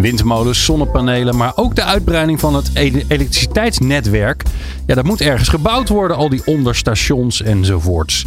[0.00, 4.42] Windmolens, zonnepanelen, maar ook de uitbreiding van het e- elektriciteitsnetwerk.
[4.86, 8.26] Ja, dat moet ergens gebouwd worden, al die onderstations enzovoorts.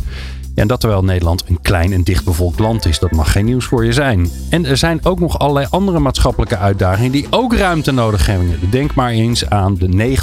[0.56, 3.86] En dat terwijl Nederland een klein en dichtbevolkt land is, dat mag geen nieuws voor
[3.86, 4.30] je zijn.
[4.50, 8.60] En er zijn ook nog allerlei andere maatschappelijke uitdagingen die ook ruimte nodig hebben.
[8.70, 10.18] Denk maar eens aan de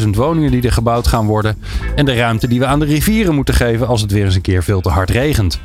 [0.00, 1.56] 900.000 woningen die er gebouwd gaan worden.
[1.96, 4.40] En de ruimte die we aan de rivieren moeten geven als het weer eens een
[4.40, 5.60] keer veel te hard regent.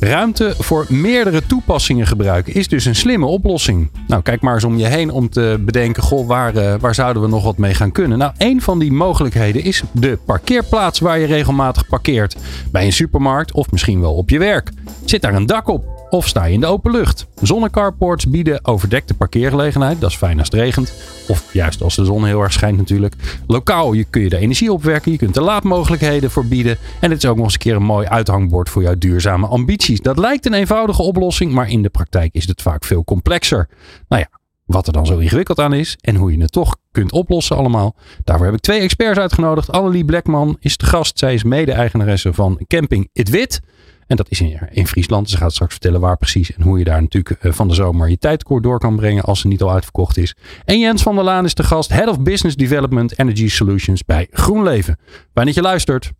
[0.00, 3.90] Ruimte voor meerdere toepassingen gebruiken is dus een slimme oplossing.
[4.06, 7.22] Nou, kijk maar eens om je heen om te bedenken: goh, waar, eh, waar zouden
[7.22, 8.18] we nog wat mee gaan kunnen?
[8.18, 12.36] Nou, een van die mogelijkheden is de parkeerplaats waar je regelmatig parkeert.
[12.70, 14.70] Bij een supermarkt of misschien wel op je werk.
[15.04, 15.95] Zit daar een dak op?
[16.16, 17.26] Of sta je in de open lucht?
[17.42, 20.00] Zonnecarports bieden overdekte parkeergelegenheid.
[20.00, 20.94] Dat is fijn als het regent.
[21.28, 23.14] Of juist als de zon heel erg schijnt natuurlijk.
[23.46, 25.12] Lokaal je kun je de energie opwekken.
[25.12, 26.78] Je kunt er laadmogelijkheden voor bieden.
[27.00, 30.00] En het is ook nog eens een keer een mooi uithangbord voor jouw duurzame ambities.
[30.00, 31.52] Dat lijkt een eenvoudige oplossing.
[31.52, 33.68] Maar in de praktijk is het vaak veel complexer.
[34.08, 37.12] Nou ja, wat er dan zo ingewikkeld aan is en hoe je het toch kunt
[37.12, 37.96] oplossen allemaal.
[38.24, 39.72] Daarvoor heb ik twee experts uitgenodigd.
[39.72, 41.18] Annelie Blackman is de gast.
[41.18, 43.60] Zij is mede-eigenaresse van Camping It Wit.
[44.06, 45.30] En dat is in, in Friesland.
[45.30, 48.10] Ze gaat straks vertellen waar precies en hoe je daar natuurlijk eh, van de zomer
[48.10, 50.34] je tijdkoord door kan brengen als ze niet al uitverkocht is.
[50.64, 54.26] En Jens van der Laan is de gast, Head of Business Development Energy Solutions bij
[54.30, 54.98] GroenLeven.
[55.34, 56.12] Fijn dat je luistert.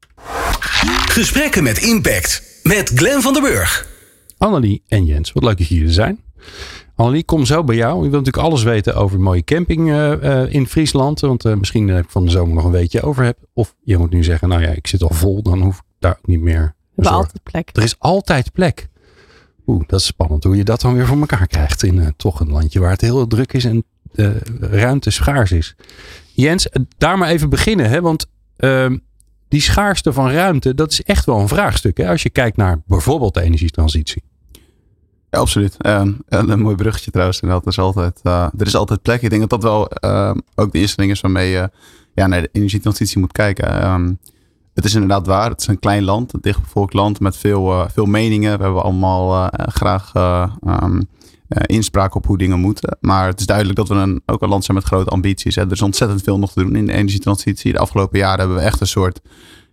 [1.09, 3.89] Gesprekken met impact met Glenn van der Burg.
[4.39, 6.21] Annelie en Jens, wat leuk dat jullie er zijn.
[6.95, 7.95] Annelie, kom zo bij jou.
[7.95, 11.21] Je wilt natuurlijk alles weten over mooie camping uh, uh, in Friesland.
[11.21, 13.39] Want uh, misschien heb ik van de zomer nog een weetje over heb.
[13.53, 15.43] Of je moet nu zeggen, nou ja, ik zit al vol.
[15.43, 17.71] Dan hoef ik daar ook niet meer hebben altijd plek.
[17.73, 18.89] Er is altijd plek.
[19.67, 22.41] Oeh, dat is spannend hoe je dat dan weer voor elkaar krijgt in uh, toch
[22.41, 25.77] een landje waar het heel druk is en de ruimte schaars is.
[26.33, 26.69] Jens,
[26.99, 28.01] daar maar even beginnen, hè?
[28.01, 28.27] want
[28.59, 28.91] uh,
[29.49, 31.97] die schaarste van ruimte, dat is echt wel een vraagstuk.
[31.97, 32.09] Hè?
[32.09, 34.23] Als je kijkt naar bijvoorbeeld de energietransitie.
[35.31, 35.77] Ja, absoluut.
[35.79, 37.41] Uh, een mooi bruggetje trouwens.
[37.41, 39.23] En dat is altijd, uh, er is altijd plek.
[39.23, 41.71] Ik denk dat dat wel ehm, ook de eerste ding is waarmee je
[42.15, 43.81] ja, naar de energietransitie moet kijken.
[43.81, 44.13] Ehm,
[44.77, 45.51] het is inderdaad waar.
[45.51, 48.57] Het is een klein land, een dichtbevolkt land met veel, uh, veel meningen.
[48.57, 50.13] We hebben allemaal uh, graag
[50.83, 51.09] um,
[51.67, 52.97] inspraak op hoe dingen moeten.
[53.01, 55.55] Maar het is duidelijk dat we een, ook een land zijn met grote ambities.
[55.55, 55.63] Hè.
[55.63, 57.73] Er is ontzettend veel nog te doen in de energietransitie.
[57.73, 59.21] De afgelopen jaren hebben we echt een soort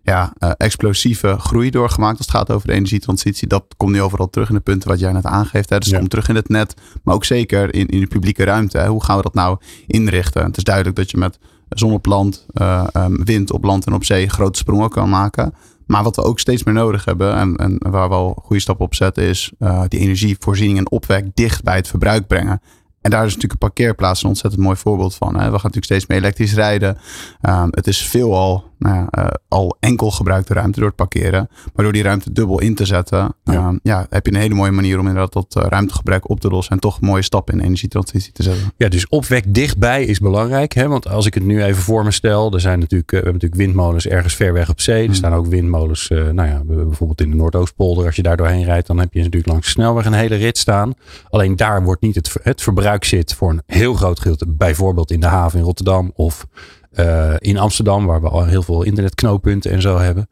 [0.03, 3.47] ja, explosieve groei doorgemaakt als het gaat over de energietransitie.
[3.47, 5.69] Dat komt nu overal terug in de punten wat jij net aangeeft.
[5.69, 5.77] Hè.
[5.77, 8.77] Dus het komt terug in het net, maar ook zeker in, in de publieke ruimte.
[8.77, 8.87] Hè.
[8.87, 10.43] Hoe gaan we dat nou inrichten?
[10.43, 11.39] Het is duidelijk dat je met
[11.73, 15.53] zonneplant, uh, um, wind op land en op zee grote sprongen kan maken.
[15.85, 18.95] Maar wat we ook steeds meer nodig hebben en, waar we al goede stappen op
[18.95, 22.62] zetten, is uh, die energievoorziening en opwek dicht bij het verbruik brengen.
[23.01, 25.28] En daar is natuurlijk een parkeerplaats een ontzettend mooi voorbeeld van.
[25.28, 25.39] Hè.
[25.39, 26.97] We gaan natuurlijk steeds meer elektrisch rijden.
[27.41, 31.49] Um, het is veelal nou ja, uh, al enkel gebruikte ruimte door het parkeren.
[31.73, 33.67] Maar door die ruimte dubbel in te zetten, ja.
[33.67, 36.47] Um, ja heb je een hele mooie manier om inderdaad dat uh, ruimtegebruik op te
[36.47, 36.73] lossen.
[36.73, 38.73] En toch mooie stappen in energietransitie te zetten.
[38.77, 40.73] Ja, dus opwek dichtbij is belangrijk.
[40.73, 40.88] Hè?
[40.88, 43.41] Want als ik het nu even voor me stel, er zijn natuurlijk, uh, we hebben
[43.41, 45.00] natuurlijk windmolens ergens ver weg op zee.
[45.00, 45.13] Er hmm.
[45.13, 48.05] staan ook windmolens, uh, nou ja, bijvoorbeeld in de Noordoostpolder.
[48.05, 50.57] Als je daar doorheen rijdt, dan heb je natuurlijk langs de snelweg een hele rit
[50.57, 50.94] staan.
[51.29, 54.47] Alleen daar wordt niet het, het verbruik zit voor een heel groot gedeelte.
[54.47, 56.47] Bijvoorbeeld in de haven in Rotterdam of
[56.95, 60.27] uh, in Amsterdam, waar we al heel veel internetknooppunten en zo hebben.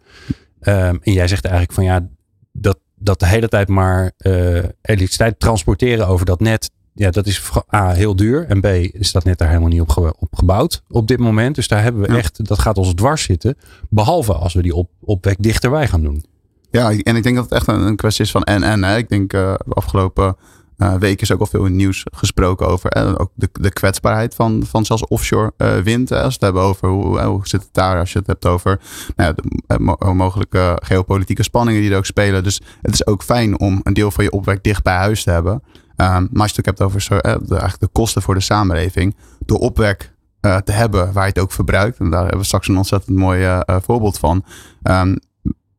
[0.61, 2.07] Um, en jij zegt eigenlijk van ja,
[2.51, 6.71] dat, dat de hele tijd maar uh, elektriciteit transporteren over dat net.
[6.93, 8.45] Ja, dat is A, heel duur.
[8.47, 11.55] En B, is dat net daar helemaal niet op, ge op gebouwd op dit moment.
[11.55, 12.17] Dus daar hebben we ja.
[12.17, 13.57] echt, dat gaat ons dwars zitten.
[13.89, 16.25] Behalve als we die op, opwek dichterbij gaan doen.
[16.71, 18.83] Ja, en ik denk dat het echt een, een kwestie is van en en.
[18.83, 18.97] Hè.
[18.97, 20.35] Ik denk uh, afgelopen
[20.81, 24.35] uh, week is ook al veel in nieuws gesproken over eh, ook de, de kwetsbaarheid
[24.35, 26.11] van, van zelfs offshore uh, wind.
[26.11, 28.79] Als we het hebben over hoe, hoe zit het daar, als je het hebt over
[29.15, 32.43] nou de mo mogelijke geopolitieke spanningen die er ook spelen.
[32.43, 35.31] Dus het is ook fijn om een deel van je opwek dicht bij huis te
[35.31, 35.53] hebben.
[35.53, 38.39] Um, maar als je het ook hebt over zo, de, eigenlijk de kosten voor de
[38.39, 41.99] samenleving, door opwek te hebben waar je het ook verbruikt.
[41.99, 44.43] En daar hebben we straks een ontzettend mooi voorbeeld van.
[44.83, 45.19] Um,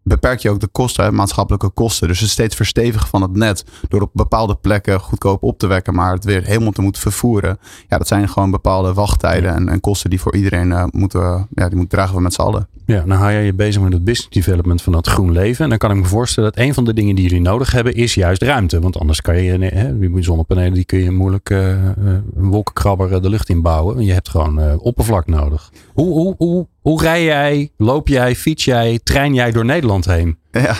[0.02, 2.08] beperk je ook de kosten, maatschappelijke kosten.
[2.08, 5.94] Dus het steeds verstevigen van het net door op bepaalde plekken goedkoop op te wekken,
[5.94, 7.58] maar het weer helemaal te moeten vervoeren.
[7.88, 11.68] Ja, dat zijn gewoon bepaalde wachttijden en, en, kosten die voor iedereen uh, moeten, ja,
[11.68, 12.68] die moeten dragen we met z'n allen.
[12.86, 15.64] Ja, nou hou jij je bezig met het business development van dat groen leven.
[15.64, 17.94] En dan kan ik me voorstellen dat een van de dingen die jullie nodig hebben
[17.94, 18.80] is juist ruimte.
[18.80, 21.68] Want anders kan je, hè, zonnepanelen, die kun je moeilijk uh,
[22.36, 24.04] een wolkenkrabber de lucht inbouwen.
[24.04, 25.72] Je hebt gewoon uh, oppervlak nodig.
[25.92, 30.38] Hoe, hoe, hoe, hoe rij jij, loop jij, fiets jij, trein jij door Nederland heen?
[30.50, 30.76] Ja,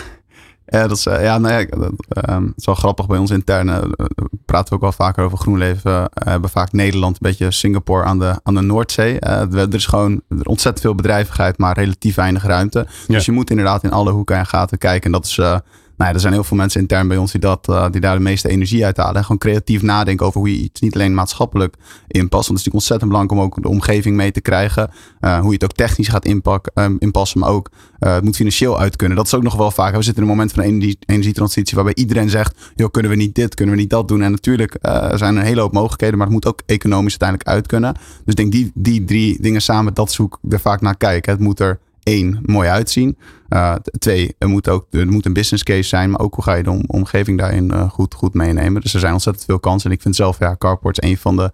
[0.65, 1.91] ja, dat is, ja, nou ja, dat,
[2.29, 3.71] um, het is wel grappig bij ons interne.
[3.71, 4.05] Uh,
[4.45, 5.91] praten we ook wel vaker over GroenLeven.
[5.91, 9.17] Uh, hebben vaak Nederland, een beetje Singapore aan de, aan de Noordzee.
[9.19, 12.87] Uh, er is gewoon ontzettend veel bedrijvigheid, maar relatief weinig ruimte.
[13.07, 13.13] Ja.
[13.13, 15.05] Dus je moet inderdaad in alle hoeken en gaten kijken.
[15.05, 15.39] En dat is
[16.03, 18.21] nou er zijn heel veel mensen intern bij ons die, dat, uh, die daar de
[18.21, 19.15] meeste energie uit halen.
[19.15, 21.75] En gewoon creatief nadenken over hoe je iets niet alleen maatschappelijk
[22.07, 22.47] inpast.
[22.47, 24.89] Want het is natuurlijk ontzettend belangrijk om ook de omgeving mee te krijgen.
[25.21, 27.69] Uh, hoe je het ook technisch gaat inpak, um, inpassen, maar ook
[27.99, 29.17] uh, het moet financieel uit kunnen.
[29.17, 29.95] Dat is ook nog wel vaak.
[29.95, 33.35] We zitten in een moment van energie, energietransitie waarbij iedereen zegt: joh, kunnen we niet
[33.35, 34.21] dit, kunnen we niet dat doen.
[34.21, 34.77] En natuurlijk
[35.13, 37.93] zijn er een hele hoop mogelijkheden, maar het moet ook economisch uiteindelijk uit kunnen.
[37.93, 41.31] Dus ik denk die, die drie dingen samen, dat zoek er vaak naar kijken.
[41.31, 43.17] Het moet er één, mooi uitzien.
[43.49, 46.53] Uh, twee, er moet ook er moet een business case zijn, maar ook hoe ga
[46.53, 48.81] je de omgeving daarin uh, goed, goed meenemen.
[48.81, 49.89] Dus er zijn ontzettend veel kansen.
[49.89, 51.51] En ik vind zelf, ja, carports een van de,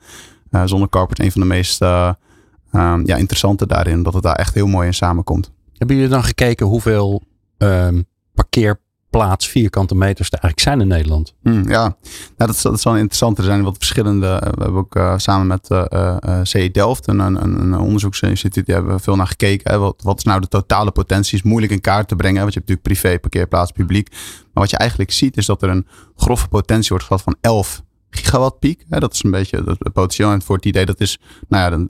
[0.51, 4.03] uh, zonder carport, een van de meest um, ja, interessante daarin.
[4.03, 5.51] Dat het daar echt heel mooi in samenkomt.
[5.77, 7.23] Hebben jullie dan gekeken hoeveel
[7.57, 11.33] um, parkeer plaats vierkante meters er eigenlijk zijn in Nederland.
[11.41, 11.95] Hmm, ja,
[12.37, 13.37] nou, dat, dat interessant.
[13.37, 14.27] Er zijn wat verschillende.
[14.27, 15.85] We hebben ook uh, samen met uh,
[16.25, 19.79] uh, CE Delft, een, een, een onderzoeksinstituut, die hebben veel naar gekeken.
[19.79, 21.37] Wat, wat is nou de totale potentie?
[21.37, 22.41] Is moeilijk in kaart te brengen.
[22.41, 24.09] Want je hebt natuurlijk privé, parkeerplaats, publiek.
[24.09, 27.83] Maar wat je eigenlijk ziet, is dat er een grove potentie wordt gehad van 11
[28.09, 28.85] gigawatt piek.
[28.89, 28.99] Hè.
[28.99, 30.31] Dat is een beetje het potentieel.
[30.31, 31.87] En voor het idee, dat is, nou ja,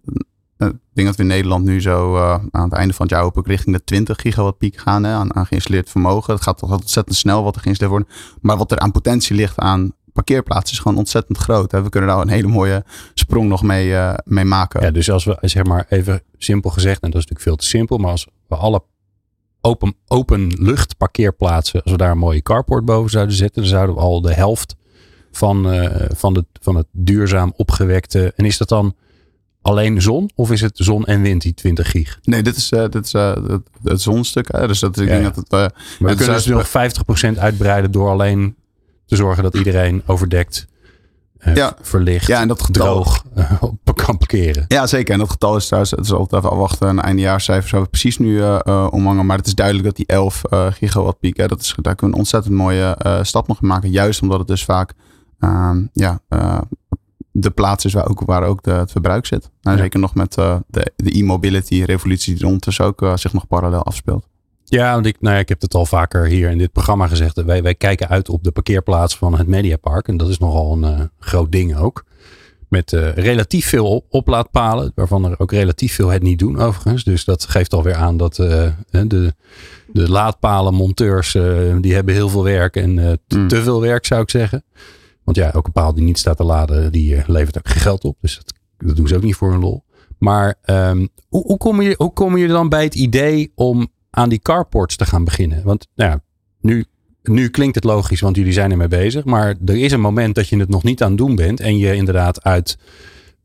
[0.68, 3.24] ik denk dat we in Nederland nu zo uh, aan het einde van het jaar
[3.24, 6.34] ook richting de 20 gigawatt piek gaan aan, geïnstalleerd vermogen.
[6.34, 8.38] Het gaat ontzettend snel wat er geïnstalleerd wordt.
[8.42, 11.72] Maar wat er aan potentie ligt aan parkeerplaatsen is gewoon ontzettend groot.
[11.72, 12.84] We kunnen daar een hele mooie
[13.14, 14.82] sprong nog mee, uh, mee maken.
[14.82, 17.66] Ja, dus als we zeg maar even simpel gezegd, en dat is natuurlijk veel te
[17.66, 18.84] simpel, maar als we alle
[19.62, 23.96] open, open lucht parkeerplaatsen, als we daar een mooie carport boven zouden zetten, dan zouden
[23.96, 24.76] we al de helft
[25.32, 25.68] van,
[26.16, 28.34] van, de, van het duurzaam opgewekte.
[28.36, 28.96] En is dat dan
[29.62, 30.30] alleen zon?
[30.36, 32.20] Of is het zon en wind die 20 gig?
[32.24, 34.52] Nee, dit is, uh, dit is uh, het, het zonstuk.
[34.52, 35.32] Dus dat, ik ja, denk ja.
[35.32, 35.54] dat het.
[35.54, 35.60] Uh,
[36.00, 36.68] maar we kunnen dus nog
[37.36, 38.56] 50% uitbreiden door alleen
[39.06, 40.68] te zorgen dat iedereen overdekt.
[41.54, 41.76] ja.
[41.82, 43.24] verlicht, ja, en dat droog
[43.96, 44.66] kan parkeren.
[44.68, 45.14] Ja, zeker.
[45.14, 46.88] En dat getal is trouwens, het is altijd even afwachten.
[46.88, 48.42] Een eindejaarscijfer zou we precies nu
[48.90, 49.26] omhangen.
[49.26, 52.06] Maar het is duidelijk dat die 11 uh, gigawatt piek, dat is, daar kunnen we
[52.06, 53.92] een ontzettend mooie stap nog maken.
[53.92, 54.94] Juist omdat het dus vaak
[55.40, 56.22] ehm, ja,
[57.42, 59.50] de plaats is waar ook, waar ook de, het verbruik zit.
[59.62, 59.84] Nou, ja.
[59.84, 63.48] Zeker nog met uh, de, de e-mobility revolutie die rond dus ook uh, zich nog
[63.48, 64.28] parallel afspeelt.
[64.64, 67.44] Ja, want ik, nou ja, ik heb het al vaker hier in dit programma gezegd.
[67.44, 70.08] Wij, wij kijken uit op de parkeerplaats van het Mediapark.
[70.08, 72.06] En dat is nogal een uh, groot ding ook.
[72.68, 74.92] Met relatief veel op oplaadpalen.
[74.96, 77.04] Waarvan er ook relatief veel het niet doen overigens.
[77.04, 79.34] Dus dat geeft alweer aan dat de,
[79.92, 81.32] de laadpalenmonteurs...
[81.82, 83.48] die hebben heel veel werk en mm.
[83.48, 84.64] te veel werk zou ik zeggen.
[85.30, 88.04] Want ja, elke paal die niet staat te laden, die uh, levert ook geen geld
[88.04, 88.18] op.
[88.22, 89.84] Dus dat, dat, doen ze ook niet voor een lol.
[90.18, 94.30] Maar um, hoe, hoe, kom je, hoe kom je dan bij het idee om aan
[94.30, 95.64] die carports te gaan beginnen?
[95.64, 96.22] Want nou ja,
[96.62, 96.86] nu,
[97.24, 99.26] nu klinkt het logisch, want jullie zijn ermee bezig.
[99.26, 101.60] Maar er is een moment dat je het nog niet aan het doen bent.
[101.60, 102.78] En je inderdaad uit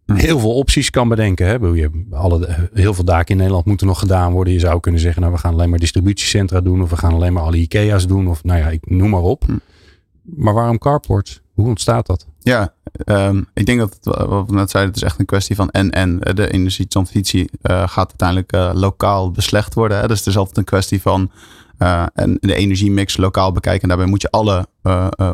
[0.07, 1.47] heel veel opties kan bedenken.
[1.47, 1.53] Hè?
[1.55, 4.53] Je, alle, heel veel daken in Nederland moeten nog gedaan worden.
[4.53, 6.83] Je zou kunnen zeggen, nou we gaan alleen maar distributiecentra doen.
[6.83, 8.29] Of we gaan alleen maar alle Ikea's doen.
[8.29, 9.45] Of nou ja, ik noem maar op.
[9.45, 9.57] Hm.
[10.23, 11.43] Maar waarom carports?
[11.55, 12.27] Hoe ontstaat dat?
[12.41, 12.75] Ja,
[13.05, 15.71] um, ik denk dat het, wat we net zeiden, het is echt een kwestie van
[15.71, 16.19] en en.
[16.19, 19.99] De energietransitie uh, gaat uiteindelijk uh, lokaal beslecht worden.
[19.99, 20.09] Hè?
[20.09, 21.31] Dus het is altijd een kwestie van
[21.79, 23.83] uh, en de energiemix lokaal bekijken.
[23.83, 24.67] En daarbij moet je alle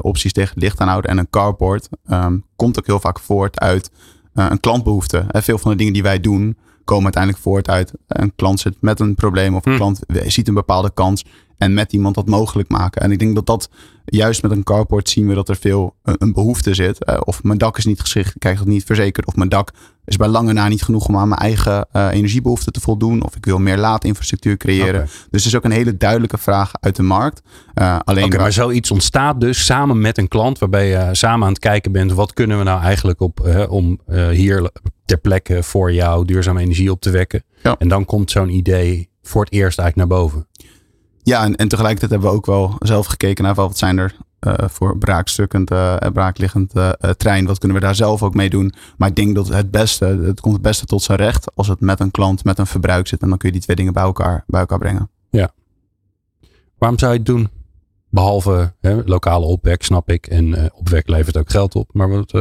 [0.00, 1.10] opties tegen het licht aanhouden.
[1.10, 3.90] En een carport um, komt ook heel vaak voort uit
[4.34, 5.24] een klantbehoefte.
[5.28, 5.42] Hè?
[5.42, 9.00] Veel van de dingen die wij doen, komen uiteindelijk voort uit een klant zit met
[9.00, 9.78] een probleem of een hm.
[9.78, 11.24] klant ziet een bepaalde kans
[11.60, 13.02] en met iemand dat mogelijk maken.
[13.02, 13.70] En ik denk dat dat
[14.04, 17.08] juist met een carport zien we dat er veel een, een behoefte zit.
[17.08, 19.26] Uh, of mijn dak is niet geschikt, ik krijg het niet verzekerd.
[19.26, 19.70] Of mijn dak
[20.04, 23.24] is bij lange na niet genoeg om aan mijn eigen uh, energiebehoeften te voldoen.
[23.24, 24.88] Of ik wil meer laadinfrastructuur creëren.
[24.88, 25.06] Okay.
[25.30, 27.42] Dus het is ook een hele duidelijke vraag uit de markt.
[27.74, 31.52] Uh, alleen okay, maar zoiets ontstaat dus samen met een klant, waarbij je samen aan
[31.52, 32.12] het kijken bent.
[32.12, 34.00] Wat kunnen we nou eigenlijk op om
[34.30, 34.70] hier
[35.04, 37.44] ter plekke voor jou duurzame energie op te wekken?
[37.62, 37.76] Ja.
[37.78, 40.48] En dan komt zo'n idee voor het eerst eigenlijk naar boven.
[41.22, 44.54] Ja, en, en tegelijkertijd hebben we ook wel zelf gekeken naar wat zijn er uh,
[44.56, 47.46] voor braakstukkend en uh, braakliggend uh, trein.
[47.46, 48.72] Wat kunnen we daar zelf ook mee doen?
[48.96, 51.80] Maar ik denk dat het beste, het komt het beste tot zijn recht als het
[51.80, 53.22] met een klant, met een verbruik zit.
[53.22, 55.10] En dan kun je die twee dingen bij elkaar, bij elkaar brengen.
[55.30, 55.50] Ja.
[56.78, 57.48] Waarom zou je het doen?
[58.10, 60.26] Behalve hè, lokale opwek, snap ik.
[60.26, 61.90] En opwek levert ook geld op.
[61.92, 62.32] Maar wat,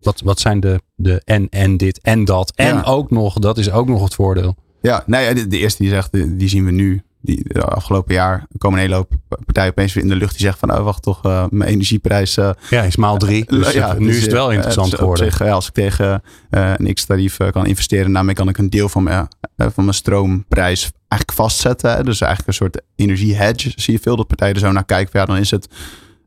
[0.00, 2.52] wat, wat zijn de, de en, en dit en dat?
[2.54, 2.82] En ja.
[2.82, 4.56] ook nog, dat is ook nog het voordeel.
[4.80, 8.46] Ja, nee, de, de eerste die zegt, die zien we nu die de afgelopen jaar
[8.58, 9.12] komen een hele hoop
[9.44, 12.36] partijen opeens weer in de lucht die zeggen van oh, wacht toch, uh, mijn energieprijs.
[12.36, 13.44] Uh, ja, is maal drie.
[13.46, 15.32] Dus ja, nu dus, is het wel interessant geworden.
[15.32, 19.28] Zich, als ik tegen een x-tarief kan investeren, daarmee kan ik een deel van mijn,
[19.56, 22.04] van mijn stroomprijs eigenlijk vastzetten.
[22.04, 23.72] Dus eigenlijk een soort energie hedge.
[23.76, 25.20] Zie je veel dat partijen er zo naar kijken.
[25.20, 25.68] Ja, dan is het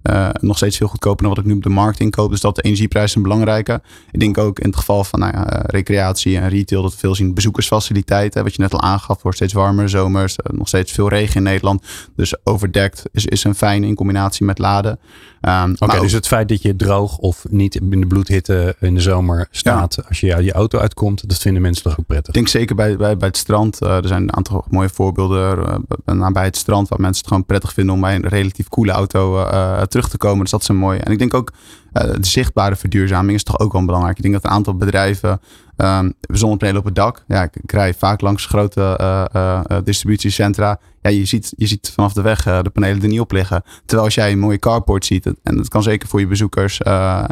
[0.03, 2.29] uh, nog steeds veel goedkoper dan wat ik nu op de markt inkoop.
[2.29, 3.81] Dus dat de energieprijs een belangrijke.
[4.11, 7.15] Ik denk ook in het geval van nou ja, recreatie en retail dat we veel
[7.15, 8.43] zien bezoekersfaciliteiten.
[8.43, 10.37] Wat je net al aangaf, wordt steeds warmer zomers.
[10.37, 11.85] Uh, nog steeds veel regen in Nederland.
[12.15, 14.99] Dus overdekt is, is een fijn in combinatie met laden.
[15.41, 18.93] Um, Oké, okay, dus het feit dat je droog of niet in de bloedhitte in
[18.93, 20.03] de zomer staat ja.
[20.07, 22.27] als je uit je auto uitkomt, dat vinden mensen toch ook prettig?
[22.27, 23.81] Ik denk zeker bij, bij, bij het strand.
[23.83, 25.85] Uh, er zijn een aantal mooie voorbeelden
[26.33, 29.45] bij het strand waar mensen het gewoon prettig vinden om bij een relatief koele auto
[29.85, 30.41] terug te komen.
[30.41, 30.99] Dus dat is een mooie.
[30.99, 31.51] En ik denk ook
[31.93, 34.17] uh, de zichtbare verduurzaming is toch ook wel belangrijk.
[34.17, 35.39] Ik denk dat een aantal bedrijven
[35.81, 37.23] um, zonnepanelen op het dak.
[37.27, 40.79] Ja, ik, rij vaak langs grote uh, uh, distributiecentra.
[41.01, 43.63] Ja, je ziet, je ziet vanaf de weg de panelen er niet op liggen.
[43.85, 47.27] Terwijl als jij een mooie carport ziet, en dat kan zeker voor je bezoekers, kan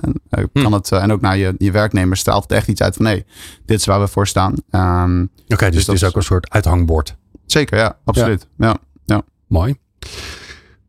[0.53, 0.73] hm.
[0.73, 3.25] het, en ook naar je, je werknemers, straalt het echt iets uit van nee,
[3.65, 4.53] dit is waar we voor staan.
[4.71, 7.15] Um, Oké, okay, dus, dus het is ook een soort uithangbord.
[7.45, 8.47] Zeker, ja, absoluut.
[8.57, 8.67] Ja.
[8.67, 9.21] ja, ja.
[9.47, 9.75] Mooi.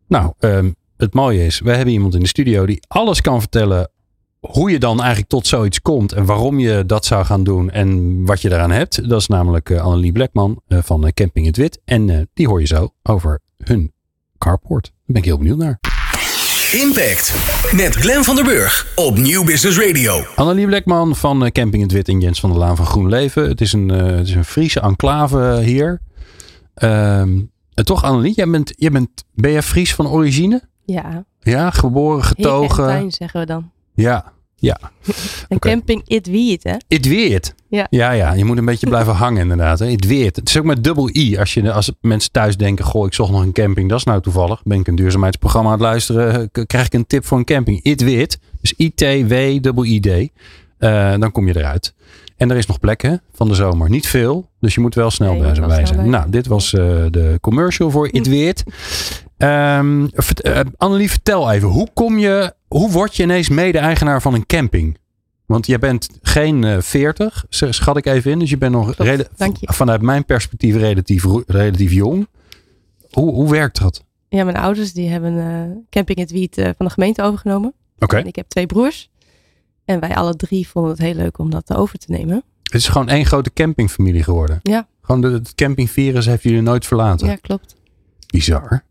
[0.07, 3.91] Nou, um, het mooie is, we hebben iemand in de studio die alles kan vertellen
[4.41, 8.25] hoe je dan eigenlijk tot zoiets komt en waarom je dat zou gaan doen en
[8.25, 9.09] wat je daaraan hebt.
[9.09, 11.81] Dat is namelijk uh, Annelie Blackman uh, van uh, Camping het Wit.
[11.85, 13.93] En die hoor je zo over hun
[14.39, 14.85] carport.
[14.85, 15.81] Daar ben ik heel benieuwd naar.
[16.73, 17.35] Impact
[17.75, 20.25] met Glen van der Burg op Nieuw Business Radio.
[20.37, 23.49] Annelie Blackman van Camping het Wit en Jens van der Laan van Groen Leven.
[23.49, 26.01] Het is een, het is een Friese enclave hier.
[26.83, 30.63] Um, en toch Annelie, jij bent, jij bent, ben je Fries van origine?
[30.85, 31.25] Ja.
[31.41, 32.87] Ja, geboren, getogen.
[32.87, 33.71] Tuin, zeggen we dan.
[34.01, 34.79] Ja, ja.
[35.49, 35.73] Een okay.
[35.73, 36.75] camping It Weet, hè?
[36.89, 37.55] It Weet.
[37.69, 37.87] Ja.
[37.91, 38.33] ja, ja.
[38.33, 39.79] Je moet een beetje blijven hangen inderdaad.
[39.79, 39.87] Hè?
[39.87, 40.37] It Weet.
[40.37, 41.39] Het is ook met dubbel I.
[41.39, 43.89] Als, je, als mensen thuis denken, goh, ik zocht nog een camping.
[43.89, 44.63] Dat is nou toevallig.
[44.65, 46.51] Ben ik een duurzaamheidsprogramma aan het luisteren.
[46.67, 47.83] Krijg ik een tip voor een camping.
[47.83, 48.39] It Weet.
[48.61, 50.07] Dus I-T-W-I-D.
[50.07, 51.95] Uh, dan kom je eruit.
[52.37, 53.91] En er is nog plek hè, van de zomer.
[53.91, 54.49] Niet veel.
[54.61, 56.11] Dus je moet wel snel nee, bij zijn.
[56.11, 56.81] Nou, dit was uh,
[57.11, 58.63] de commercial voor It Weet.
[59.43, 60.11] Um,
[60.77, 61.69] Annelie, vertel even.
[61.69, 64.99] Hoe kom je, hoe word je ineens mede-eigenaar van een camping?
[65.47, 68.39] Want jij bent geen uh, 40, schat ik even in.
[68.39, 69.27] Dus je bent nog je.
[69.61, 72.29] vanuit mijn perspectief relatief, relatief jong.
[73.11, 74.05] Hoe, hoe werkt dat?
[74.29, 77.73] Ja, mijn ouders die hebben uh, Camping Het Wiet uh, van de gemeente overgenomen.
[77.99, 78.17] Oké.
[78.17, 79.11] En ik heb twee broers.
[79.85, 82.43] En wij alle drie vonden het heel leuk om dat over te nemen.
[82.63, 84.61] Het is gewoon één grote campingfamilie geworden.
[84.63, 84.89] Ja.
[85.03, 87.27] Gewoon de, het campingvirus heeft jullie nooit verlaten.
[87.27, 87.77] Ja, klopt.
[88.27, 88.85] Bizar.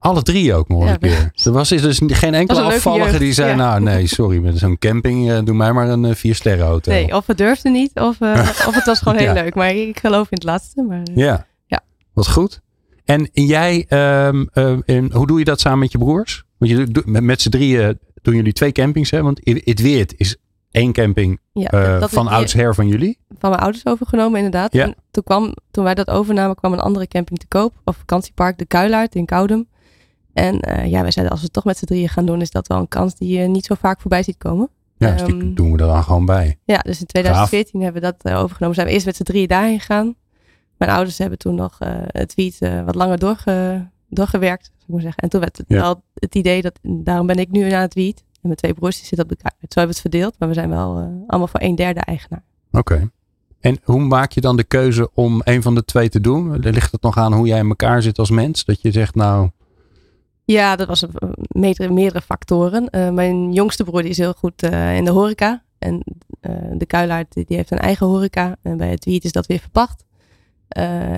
[0.00, 1.32] Alle drie ook nog ja, een keer.
[1.44, 3.56] Er was dus geen enkele afvallige die zei, ja.
[3.56, 6.90] nou nee, sorry, met zo'n camping uh, doe mij maar een uh, vier sterren auto.
[6.90, 8.30] Nee, of het durfde niet, of, uh,
[8.68, 9.54] of het was gewoon heel leuk.
[9.54, 10.82] Maar ik geloof in het laatste.
[10.82, 11.46] Maar, ja.
[11.66, 11.80] ja,
[12.12, 12.60] wat goed.
[13.04, 13.86] En jij,
[14.28, 16.44] um, um, hoe doe je dat samen met je broers?
[16.58, 19.22] Want je, met, met z'n drieën doen jullie twee campings, hè?
[19.22, 20.36] Want Het Weert is
[20.70, 23.18] één camping ja, van oudsher van jullie?
[23.38, 24.72] Van mijn ouders overgenomen, inderdaad.
[24.72, 24.84] Ja.
[24.84, 27.72] En toen, kwam, toen wij dat overnamen, kwam een andere camping te koop.
[27.84, 29.68] Of vakantiepark, de Kuilaard in Koudem.
[30.32, 32.50] En uh, ja, wij zeiden als we het toch met z'n drieën gaan doen, is
[32.50, 34.68] dat wel een kans die je niet zo vaak voorbij ziet komen.
[34.98, 36.58] Ja, dus um, doen we er dan gewoon bij.
[36.64, 37.82] Ja, dus in 2014 Gaaf.
[37.82, 38.74] hebben we dat uh, overgenomen.
[38.74, 40.14] Zijn we eerst met z'n drieën daarheen gegaan.
[40.76, 45.00] Mijn ouders hebben toen nog uh, het wiet wat langer doorge, doorgewerkt, zou ik maar
[45.00, 45.22] zeggen.
[45.22, 45.80] En toen werd het ja.
[45.80, 48.18] wel het idee dat, daarom ben ik nu aan het wiet.
[48.18, 49.54] En mijn twee broers die zitten op de kaart.
[49.58, 50.96] Zo hebben we het verdeeld, maar we zijn wel
[51.26, 52.44] allemaal voor een derde eigenaar.
[52.70, 52.94] Oké.
[52.94, 53.10] Okay.
[53.60, 56.58] En hoe maak je dan de keuze om een van de twee te doen?
[56.58, 58.64] Ligt het nog aan hoe jij in elkaar zit als mens?
[58.64, 59.50] Dat je zegt, nou,
[60.52, 61.04] ja, dat was
[61.48, 62.88] meerdere, meerdere factoren.
[62.90, 65.62] Uh, mijn jongste broer die is heel goed uh, in de horeca.
[65.78, 66.02] En
[66.72, 68.56] de Kuilaard die heeft een eigen horeca.
[68.62, 70.04] En bij het Wiet is dat weer verpacht.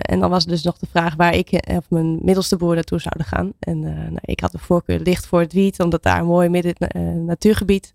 [0.01, 3.27] en dan was dus nog de vraag waar ik of mijn middelste broer naartoe zouden
[3.27, 3.53] gaan.
[3.59, 6.75] En nou, ik had de voorkeur licht voor het Wiet, omdat daar een mooi midden
[7.27, 7.95] natuurgebied.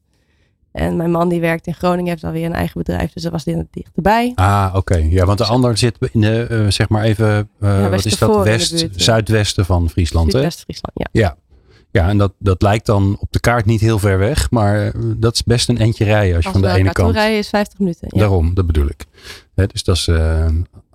[0.72, 3.44] En mijn man die werkt in Groningen, heeft alweer een eigen bedrijf, dus dat was
[3.44, 4.32] dit dichterbij.
[4.36, 4.78] Ah, oké.
[4.78, 5.10] Okay.
[5.10, 8.18] Ja, want de ander zit in de, uh, zeg maar even, uh, ja, wat is
[8.18, 8.44] dat?
[8.44, 10.42] West, zuidwesten van Friesland, hè?
[10.42, 11.08] West-Friesland, ja.
[11.12, 11.38] Ja,
[11.92, 15.34] ja, en dat, dat lijkt dan op de kaart niet heel ver weg, maar dat
[15.34, 17.14] is best een eentje rijden als je als van de ene kant.
[17.14, 18.08] rijden is 50 minuten.
[18.12, 18.20] Ja.
[18.20, 19.06] Daarom, dat bedoel ik.
[19.56, 20.46] He, dus dat is uh,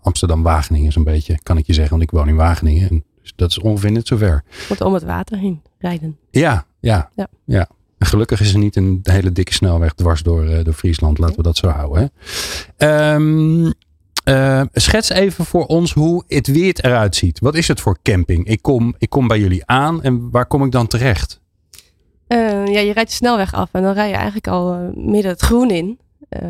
[0.00, 2.88] Amsterdam-Wageningen zo'n beetje, kan ik je zeggen, want ik woon in Wageningen.
[2.88, 4.44] En dus dat is ongeveer net zo ver.
[4.68, 6.18] Moet om het water heen rijden.
[6.30, 7.28] Ja, ja, ja.
[7.44, 7.68] ja.
[8.02, 11.18] En gelukkig is er niet een hele dikke snelweg dwars door, uh, door Friesland.
[11.18, 12.12] Laten we dat zo houden.
[12.76, 13.12] Hè?
[13.14, 13.72] Um,
[14.24, 17.38] Eh, schets even voor ons hoe het weer eruit ziet.
[17.40, 18.46] Wat is het voor camping?
[18.46, 21.40] Ik kom, ik kom bij jullie aan en waar kom ik dan terecht?
[22.26, 25.30] Eh, ja, je rijdt de snelweg af en dan rij je eigenlijk al eh, midden
[25.30, 25.98] het groen in.
[26.28, 26.44] Ehm,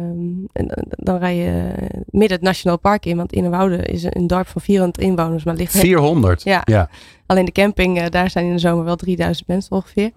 [0.53, 1.73] en dan- dan rij je
[2.11, 3.17] midden het Nationaal Park in.
[3.17, 5.45] Want Innenwouden is een dorp van 400 inwoners.
[5.45, 6.43] Maar ligt 400?
[6.43, 6.63] Ja.
[6.65, 6.89] ja.
[7.27, 10.11] alleen de camping, eh, daar zijn in de zomer wel 3000 mensen ongeveer.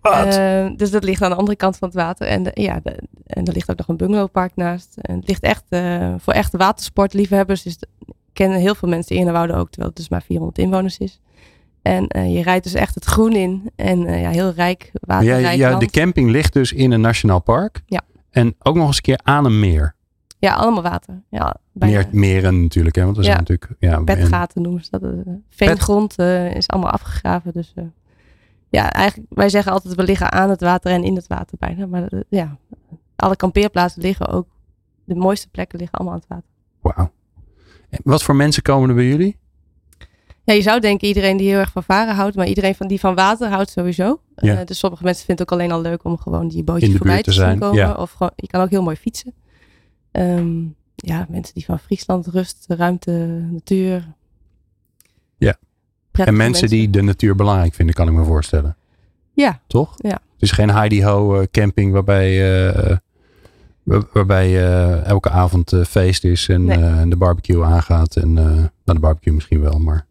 [0.00, 0.36] Wat?
[0.36, 2.26] Eh, dus dat ligt aan de andere kant van het water.
[2.26, 4.96] En, de- ja, de- en er ligt ook nog een bungalowpark naast.
[4.96, 7.64] En het ligt echt eh, voor echte watersportliefhebbers.
[7.66, 7.78] Is
[8.32, 11.20] kennen heel veel mensen Innenwouden ook, terwijl het dus maar 400 inwoners is.
[11.82, 13.70] En eh, je rijdt dus echt het groen in.
[13.76, 17.40] En eh, ja, heel rijk, waterrijk jij- ja, de camping ligt dus in een nationaal
[17.42, 17.82] park.
[17.86, 18.00] Ja.
[18.30, 19.94] En ook nog eens een keer aan een meer.
[20.38, 21.22] Ja, allemaal water.
[21.30, 21.96] Ja, bijna.
[21.96, 23.04] Meer, meren natuurlijk, hè?
[23.04, 23.40] Want er zijn Ja.
[23.42, 23.72] natuurlijk.
[23.80, 25.02] Ja, Petgaten noemen ze dat.
[25.50, 26.18] Veengrond
[26.54, 27.52] is allemaal afgegraven.
[27.52, 27.74] Dus
[28.68, 31.86] ja, eigenlijk, wij zeggen altijd we liggen aan het water en in het water bijna.
[31.86, 32.58] Maar eh, ja,
[33.16, 34.46] alle kampeerplaatsen liggen ook,
[35.04, 36.50] de mooiste plekken liggen allemaal aan het water.
[36.80, 37.10] Wauw.
[38.02, 39.36] Wat voor mensen komen er bij jullie?
[40.48, 43.00] Ja, je zou denken iedereen die heel erg van varen houdt, maar iedereen van, die
[43.00, 44.20] van water houdt sowieso.
[44.34, 44.58] Ja.
[44.60, 47.22] Eh, dus sommige mensen vinden het ook alleen al leuk om gewoon die bootjes voorbij
[47.22, 47.76] te, zien zijn, komen.
[47.76, 47.94] ja.
[47.94, 49.34] Of gewoon, je kan ook heel mooi fietsen.
[50.10, 53.10] Ehm, ja, mensen die van Friesland, rust, ruimte,
[53.50, 54.14] natuur.
[55.36, 55.56] Ja.
[56.26, 58.76] En mensen die de natuur belangrijk vinden, kan ik me voorstellen.
[59.32, 59.94] Ja, Toch?
[59.96, 60.08] Ja.
[60.32, 62.40] Het is geen Heidi-ho eh, camping waarbij,
[63.82, 67.08] waar- waarbij eh, elke avond feest is en, Nee.
[67.08, 68.16] de barbecue aangaat.
[68.16, 70.06] En nou, de barbecue misschien wel, maar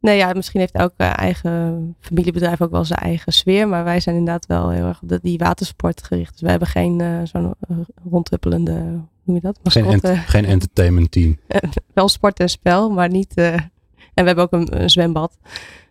[0.00, 3.68] Nee, ja, misschien heeft elke eigen familiebedrijf ook wel zijn eigen sfeer.
[3.68, 6.32] Maar wij zijn inderdaad wel heel erg op die watersport gericht.
[6.32, 7.54] Dus we hebben geen zo'n
[8.10, 9.58] rondhuppelende, hoe noem je dat?
[9.64, 11.38] geen, ent- geen entertainment team.
[11.94, 13.34] wel sport en spel, maar niet...
[14.16, 15.38] en we hebben ook een, een zwembad,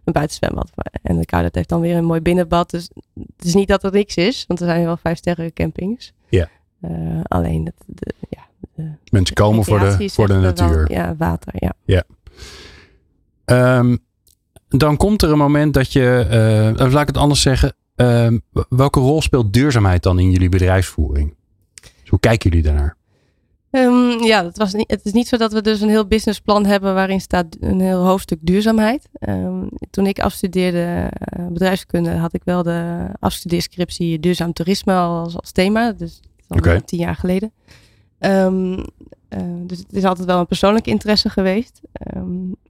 [0.03, 0.71] een buitenzwembad.
[1.01, 2.69] En de Koudet heeft dan weer een mooi binnenbad.
[2.69, 2.89] Dus
[3.37, 6.13] het is niet dat er niks is, want er zijn wel vijf sterren campings.
[6.29, 6.49] Ja.
[6.81, 6.91] Eh,
[7.23, 8.41] alleen het, de, ja,
[8.75, 10.91] de Mensen komen voor de, voor de wel- natuur.
[10.91, 11.53] ja, water,
[11.85, 12.03] ja.
[13.45, 13.97] Ehm,
[14.67, 16.25] dan komt er een moment dat je,
[16.77, 17.75] eh, laat ik het anders zeggen.
[17.95, 18.37] ehm,
[18.69, 21.35] welke rol speelt duurzaamheid dan in jullie bedrijfsvoering?
[22.01, 22.95] Dus hoe kijken jullie daarnaar?
[23.75, 26.65] Ehm, ja, het, was niet, het is niet zo dat we dus een heel businessplan
[26.65, 29.09] hebben waarin staat een heel hoofdstuk duurzaamheid.
[29.13, 35.35] Ehm, toen ik afstudeerde eh, bedrijfskunde had ik wel de afstudeerscriptie duurzaam toerisme al als,
[35.39, 35.91] als thema.
[35.91, 37.51] Dus dat is tien jaar geleden.
[38.17, 38.79] Ehm,
[39.27, 41.81] eh, dus het is altijd wel een persoonlijk interesse geweest.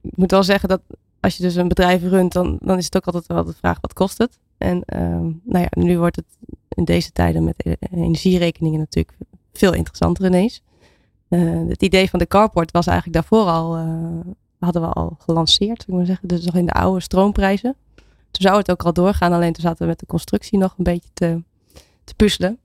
[0.02, 0.80] Ik moet wel zeggen dat
[1.20, 3.78] als je dus een bedrijf runt, dan, dan is het ook altijd wel de vraag
[3.80, 4.38] wat kost het.
[4.58, 4.82] En
[5.44, 6.26] nou ja, nu wordt het
[6.68, 9.16] in deze tijden met e- energierekeningen natuurlijk
[9.52, 10.62] veel interessanter ineens.
[11.28, 15.82] Eh, het idee van de carport was eigenlijk daarvoor al, eh, hadden we al gelanceerd,
[15.82, 16.28] ik maar zeggen.
[16.28, 17.76] Dus nog in de oude stroomprijzen.
[18.30, 20.84] Toen zou het ook al doorgaan, alleen toen zaten we met de constructie nog een
[20.84, 21.42] beetje te,
[22.04, 22.58] te puzzelen.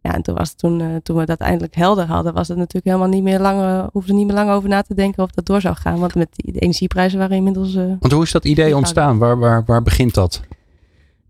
[0.00, 2.56] Ja, en toen, was het toen, eh, toen we dat eindelijk helder hadden, was het
[2.56, 5.46] natuurlijk helemaal niet meer lang, hoefde niet meer lang over na te denken of dat
[5.46, 5.98] door zou gaan.
[5.98, 9.18] Want met die, de energieprijzen waren inmiddels Want hoe is dat idee ontstaan?
[9.18, 10.40] Waar, waar, waar begint dat?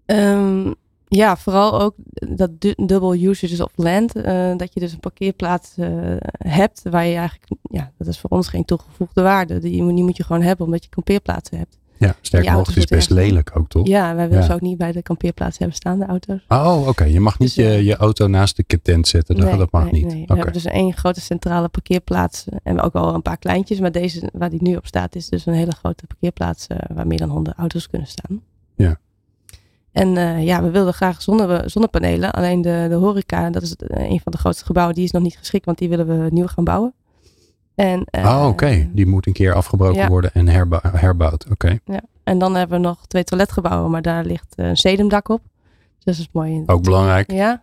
[0.07, 0.73] Ehm,
[1.17, 1.95] ja, vooral ook
[2.37, 4.15] dat du- double usage of land.
[4.17, 5.89] eh, dat je dus een parkeerplaats eh,
[6.39, 9.59] hebt waar je eigenlijk, ja, dat is voor ons geen toegevoegde waarde.
[9.59, 11.81] Die, moet- die moet je gewoon hebben omdat je kampeerplaatsen hebt.
[11.99, 13.87] Ja, sterker Die nog, het is best echt- lelijk ook, toch?
[13.87, 14.47] Ja, wij willen Ja.
[14.49, 16.45] ze ook niet bij de kampeerplaats hebben staan, de auto's.
[16.49, 17.05] Oh, oké.
[17.05, 19.37] Je mag niet Dus, eh, je, je auto naast de tent zetten.
[19.37, 20.05] Dat, Nee, dat mag nee, niet.
[20.05, 20.17] nee.
[20.17, 20.35] We Oké.
[20.35, 23.81] hebben dus één grote centrale parkeerplaats en ook wel een paar kleintjes.
[23.81, 27.19] Maar deze waar die nu op staat is dus een hele grote parkeerplaats waar meer
[27.19, 28.43] dan 100 auto's kunnen staan.
[28.77, 28.97] Ja.
[29.93, 32.31] En eh, ja, we wilden graag zonne, zonnepanelen.
[32.31, 35.23] Alleen de, de horeca, dat is eh, een van de grootste gebouwen, die is nog
[35.23, 36.95] niet geschikt, want die willen we nieuw gaan bouwen.
[37.75, 38.89] En, eh, oh, oké.
[38.93, 40.09] Die moet een keer afgebroken ja.
[40.09, 41.47] worden en herbou- herbouwd.
[41.51, 41.79] Oké.
[42.25, 45.41] En dan hebben we nog twee toiletgebouwen, maar daar ligt eh, een sedumdak op.
[46.05, 46.63] Dus dat is mooi.
[46.67, 47.33] Ook belangrijk.
[47.33, 47.63] Ja.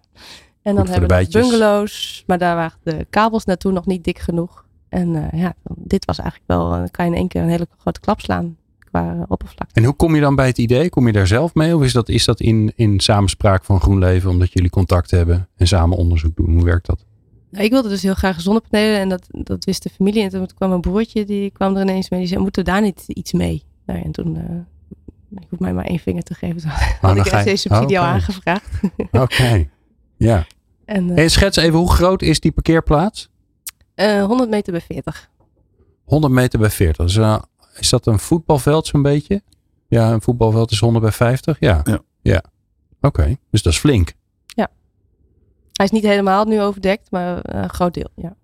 [0.62, 4.66] En dan hebben we bungalows, maar daar waren de kabels naartoe nog niet dik genoeg.
[4.90, 7.68] En eh, ja, dit was eigenlijk wel, dan kan je in één keer een hele
[7.78, 8.58] grote klap slaan
[8.90, 9.74] qua eh, oppervlakte.
[9.76, 10.90] En hoe kom je dan bij het idee?
[10.90, 11.76] Kom je daar zelf mee?
[11.76, 15.68] Of is dat, is dat in, in samenspraak van GroenLeven omdat jullie contact hebben en
[15.68, 16.54] samen onderzoek doen?
[16.54, 17.06] Hoe werkt dat?
[17.52, 20.24] Nou, ik wilde dus heel graag zonnepanelen en dat, dat wist de familie.
[20.24, 22.20] En toen kwam mijn broertje, die kwam er ineens mee.
[22.20, 23.64] Die zei, moeten we daar niet iets mee?
[23.86, 26.62] Nou en toen, eh, ik hoef mij maar één vinger te geven.
[26.62, 28.70] Toen had dan ik deze subsidie Oh, al aangevraagd.
[29.12, 29.70] Oké.
[30.18, 30.46] Ja.
[30.86, 33.30] En eh, En schets even, hoe groot is die parkeerplaats?
[33.96, 35.30] eh, 100 meter bij 40.
[36.04, 37.06] 100 meter bij 40.
[37.06, 37.40] Dus, eh,
[37.80, 39.42] is dat een voetbalveld zo'n beetje?
[39.88, 41.60] Ja, een voetbalveld is 100 bij 50?
[41.60, 41.84] Ja.
[42.22, 42.44] Ja.
[43.02, 44.18] Oké, dus dat is flink.
[45.74, 48.36] Hij is niet helemaal nu overdekt, maar eh, een groot deel, ja.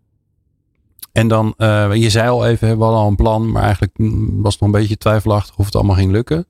[1.11, 4.41] En dan, eh, je zei al even, we hadden al een plan, maar eigenlijk mm,
[4.41, 6.45] was het nog een beetje twijfelachtig of het allemaal ging lukken.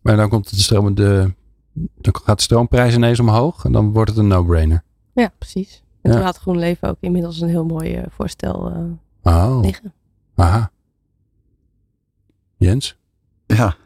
[0.00, 1.34] Maar dan komt de stroom, de,
[1.72, 4.82] dan gaat de stroomprijs ineens omhoog en dan wordt het een no-brainer.
[5.14, 5.82] Ja, precies.
[6.02, 6.16] En Ja.
[6.16, 8.72] toen had GroenLeven ook inmiddels een heel mooi eh, voorstel
[9.22, 9.92] Oh, liggen.
[10.34, 10.70] aha.
[12.58, 12.96] Jens?
[13.46, 13.76] Ja.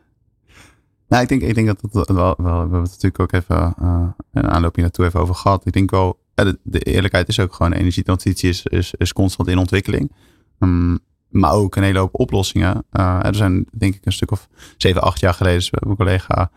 [1.08, 4.08] Nou, ik denk, ik denk dat wel, wel, we hebben het natuurlijk ook even eh,
[4.32, 5.66] een aanloopje naartoe even over gehad.
[5.66, 9.58] Ik denk wel, eh, de, eerlijkheid is ook gewoon, energietransitie is, is, is constant in
[9.58, 10.12] ontwikkeling.
[10.58, 12.84] Mm, maar ook een hele hoop oplossingen.
[12.90, 16.50] Eh, er zijn denk ik een stuk of zeven, acht jaar geleden, is mijn collega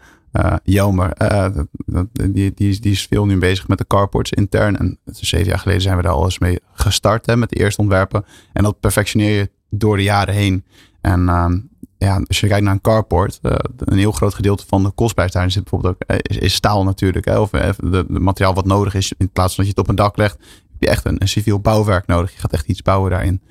[1.86, 4.78] dat- die, die, is- die is veel nu bezig met de carports intern.
[4.78, 7.82] En zeven jaar geleden zijn we daar al eens mee gestart hè, met de eerste
[7.82, 8.26] ontwerpen.
[8.54, 10.66] En dat perfectioneer je door de jaren heen.
[11.02, 11.60] En ehm,
[11.98, 15.32] ja, als je kijkt naar een carport, eh, een heel groot gedeelte van de kostprijs
[15.32, 17.26] daarin zit bijvoorbeeld ook, eh, is, staal natuurlijk.
[17.26, 19.90] Hè, of eh, de, de materiaal wat nodig is, in plaats van dat je het
[19.90, 20.38] op een dak legt,
[20.72, 22.34] heb je echt een, een civiel bouwwerk nodig.
[22.34, 23.42] Je gaat echt iets bouwen daarin.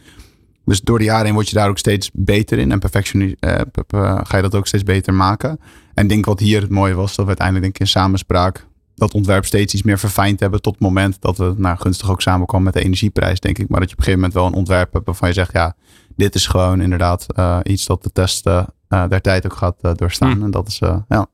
[0.64, 2.72] Dus door de jaren heen word je daar ook steeds beter in.
[2.72, 5.60] En perfectioni- eh, pe- pe- ga je dat ook steeds beter maken.
[5.94, 8.66] En ik denk wat hier het mooie was, dat we uiteindelijk denk ik in samenspraak
[8.94, 12.22] dat ontwerp steeds iets meer verfijnd hebben tot het moment dat we nou, gunstig ook
[12.22, 13.68] samenkomen met de energieprijs, denk ik.
[13.68, 15.76] Maar dat je op een gegeven moment wel een ontwerp hebt waarvan je zegt, ja,
[16.16, 19.76] dit is gewoon inderdaad eh, iets dat de test eh, eh, der tijd ook gaat
[19.80, 20.32] eh, doorstaan.
[20.32, 20.42] Hm.
[20.42, 21.26] En dat is, ja.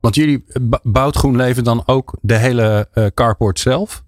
[0.00, 0.44] Want jullie
[0.82, 4.04] bouwt GroenLeven dan ook de hele carport zelf?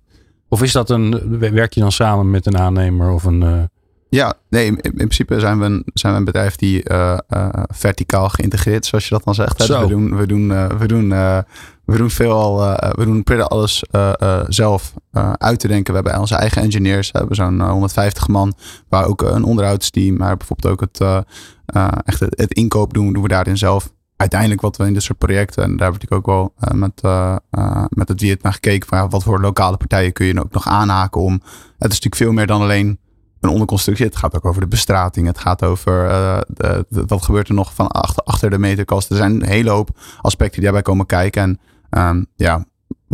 [0.48, 3.70] Of is dat een, werk je dan samen met een aannemer of een...
[4.08, 6.82] Ja, nee, in, in principe zijn we, een, zijn we een bedrijf die
[7.66, 9.58] verticaal geïntegreerd, is, zoals je dat dan zegt.
[9.58, 9.80] Dus Zo.
[9.80, 11.08] we doen, we doen, we doen,
[11.86, 15.68] we doen veel al, eh, we doen proberen alles eh, eh, zelf eh, uit te
[15.68, 15.94] denken.
[15.94, 18.54] We hebben onze eigen engineers, we hebben zo'n eh, 150 man,
[18.88, 21.16] waar ook een onderhoudsteam, maar bijvoorbeeld ook het, eh,
[21.66, 23.92] eh, echt het, inkoop doen, doen we daarin zelf.
[24.16, 27.00] Uiteindelijk wat we in dit soort projecten, en daar heb ik ook wel eh, met,
[27.00, 30.52] eh, eh, met het Wiert naar gekeken, van wat voor lokale partijen kun je ook
[30.52, 31.32] nog aanhaken om.
[31.32, 31.42] Het
[31.92, 32.98] is natuurlijk veel meer dan alleen
[33.40, 34.06] een onderconstructie.
[34.06, 35.26] Het gaat ook over de bestrating.
[35.26, 39.10] Het gaat over eh, de, de- wat gebeurt er nog van achter, achter de meterkast.
[39.10, 39.88] Er zijn een hele hoop
[40.20, 41.42] aspecten die daarbij komen kijken.
[41.42, 41.58] En
[41.94, 42.64] ehm, ja,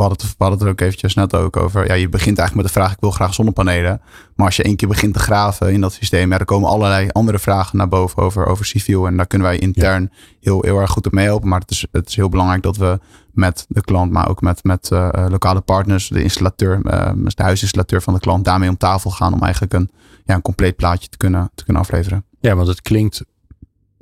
[0.00, 1.86] we hadden, het, we hadden het er ook eventjes net ook over.
[1.86, 4.00] Ja, je begint eigenlijk met de vraag, ik wil graag zonnepanelen.
[4.34, 7.08] Maar als je één keer begint te graven in dat systeem, ja, er komen allerlei
[7.12, 9.06] andere vragen naar boven over, over civiel.
[9.06, 11.48] En daar kunnen wij intern heel, heel erg goed op meehelpen.
[11.48, 12.98] Maar het is, het is heel belangrijk dat we
[13.32, 16.82] met de klant, maar ook met, met eh, eh, lokale partners, de installateur,
[17.16, 19.90] dus de huisinstallateur van de klant, daarmee om tafel gaan om eigenlijk een,
[20.24, 22.24] ja, een compleet plaatje te kunnen, te kunnen afleveren.
[22.40, 23.24] Ja, want het klinkt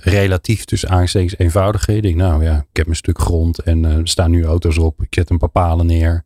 [0.02, 1.94] relatief tussen aanstekens eenvoudiger.
[1.94, 4.78] Je denkt, nou ja, ik heb een stuk grond en eh, er staan nu auto's
[4.78, 5.02] op.
[5.02, 6.24] Ik zet een paar palen neer,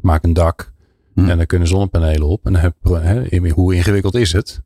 [0.00, 0.72] maak een dak
[1.14, 1.28] Hm.
[1.28, 2.46] en dan kunnen zonnepanelen op.
[2.46, 4.62] En dan heb, hè, hoe ingewikkeld is het?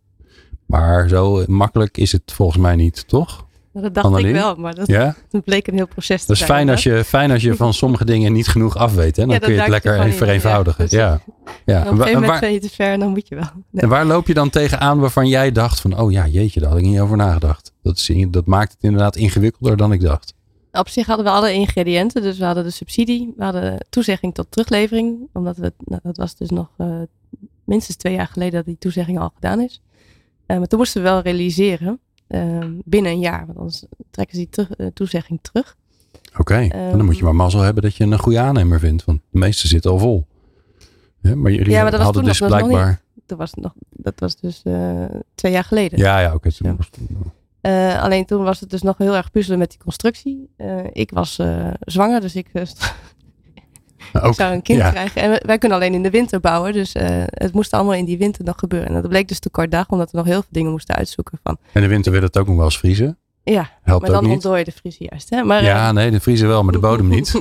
[0.67, 3.47] Maar zo makkelijk is het volgens mij niet, toch?
[3.83, 4.29] Dat dacht Annelien?
[4.29, 5.15] ik wel, maar dat, Ja?
[5.31, 6.51] dat bleek een heel proces te Dat is zijn.
[6.59, 9.17] fijn als je, fijn als je van sommige dingen niet genoeg af weet.
[9.17, 9.23] Hè?
[9.27, 10.13] Dan Ja, kun je het je lekker in.
[10.13, 10.87] vereenvoudigen.
[10.89, 11.21] Ja,
[11.65, 13.35] Ja, op En een gegeven en moment ben je te ver en dan moet je
[13.35, 13.45] wel.
[13.71, 13.83] Nee.
[13.83, 16.79] en waar loop je dan tegenaan waarvan jij dacht van, oh ja, jeetje, daar had
[16.79, 17.73] ik niet over nagedacht.
[17.83, 20.35] Dat, is, dat maakt het inderdaad ingewikkelder dan ik dacht.
[20.73, 22.23] Op zich hadden we alle ingrediënten.
[22.23, 25.29] Dus we hadden de subsidie, we hadden toezegging tot teruglevering.
[25.33, 26.87] Omdat we, nou, dat was dus nog eh,
[27.65, 29.83] minstens twee jaar geleden dat die toezegging al gedaan is.
[30.47, 33.47] Eh, maar toen moesten we wel realiseren eh, binnen een jaar.
[33.47, 35.77] Want anders trekken ze die terug, eh, toezegging terug.
[36.39, 39.05] Oké, dan moet je maar mazzel hebben dat je een goede aannemer vindt.
[39.05, 40.27] Want de meeste zitten al vol.
[41.21, 43.01] Ja, maar jullie Ja, maar dat was hadden dus nog- blijkbaar...
[43.27, 45.99] Dat was, nog, dat was dus eh, twee jaar geleden.
[45.99, 46.51] Ja, ja, oké.
[47.61, 50.51] Eh, alleen toen was het dus nog heel erg puzzelen met die constructie.
[50.93, 51.41] Ik was
[51.81, 52.49] zwanger, dus ik,
[54.13, 54.91] Ook, ik zou een kind ja.
[54.91, 55.23] krijgen.
[55.23, 56.73] En wij kunnen alleen in de winter bouwen.
[56.73, 58.89] Dus eh, het moest allemaal in die winter nog gebeuren.
[58.89, 61.39] En dat bleek dus te kort dag, omdat we nog heel veel dingen moesten uitzoeken.
[61.43, 63.19] Van, En de winter wil het ook nog wel eens vriezen.
[63.45, 64.33] ja, Helpt maar dan niet.
[64.33, 65.31] ontdooi je de vriezen juist.
[65.31, 65.43] Hè?
[65.43, 67.41] Maar, Ja, eh, nee, de vriezen wel, maar de bodem niet.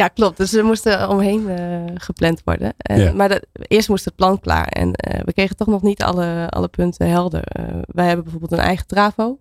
[0.00, 0.36] ja, klopt.
[0.36, 2.72] Dus er moesten omheen eh, gepland worden.
[2.76, 3.12] En, Ja.
[3.12, 4.66] Maar dat, eerst moest het plan klaar.
[4.66, 4.90] En
[5.24, 7.42] we kregen toch nog niet alle, alle punten helder.
[7.86, 9.38] Wij hebben bijvoorbeeld een eigen trafo.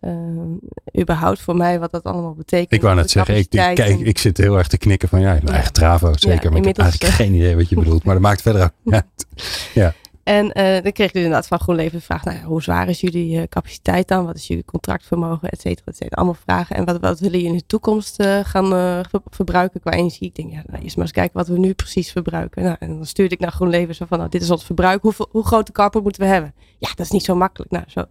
[0.00, 2.72] Eh, überhaupt voor mij wat dat allemaal betekent.
[2.72, 5.40] Ik wou net zeggen, ik, kijk, ik zit heel erg te knikken van ja, Ja.
[5.52, 6.50] eigen travo, zeker.
[6.50, 8.04] maar ik heb eigenlijk geen idee wat je bedoelt.
[8.04, 9.94] Maar dat maakt verder ook uit.
[10.26, 13.00] En eh, dan kreeg ik inderdaad van GroenLeven de vraag, nou ja, hoe zwaar is
[13.00, 14.24] jullie eh, capaciteit dan?
[14.26, 16.16] Wat is jullie contractvermogen, et cetera, et cetera.
[16.16, 16.76] Allemaal vragen.
[16.76, 18.68] En wat, wat willen jullie in de toekomst eh, gaan
[19.10, 20.28] ver- verbruiken qua energie?
[20.28, 22.62] Ik denk, ja, nou, eerst maar eens kijken wat we nu precies verbruiken.
[22.62, 25.02] Nou, en dan stuurde ik naar GroenLeven zo van, nou, dit is ons verbruik.
[25.02, 26.54] Hoeveel, hoe grote carport moeten we hebben?
[26.78, 27.70] Ja, dat is niet zo makkelijk.
[27.70, 28.04] Nou, zo,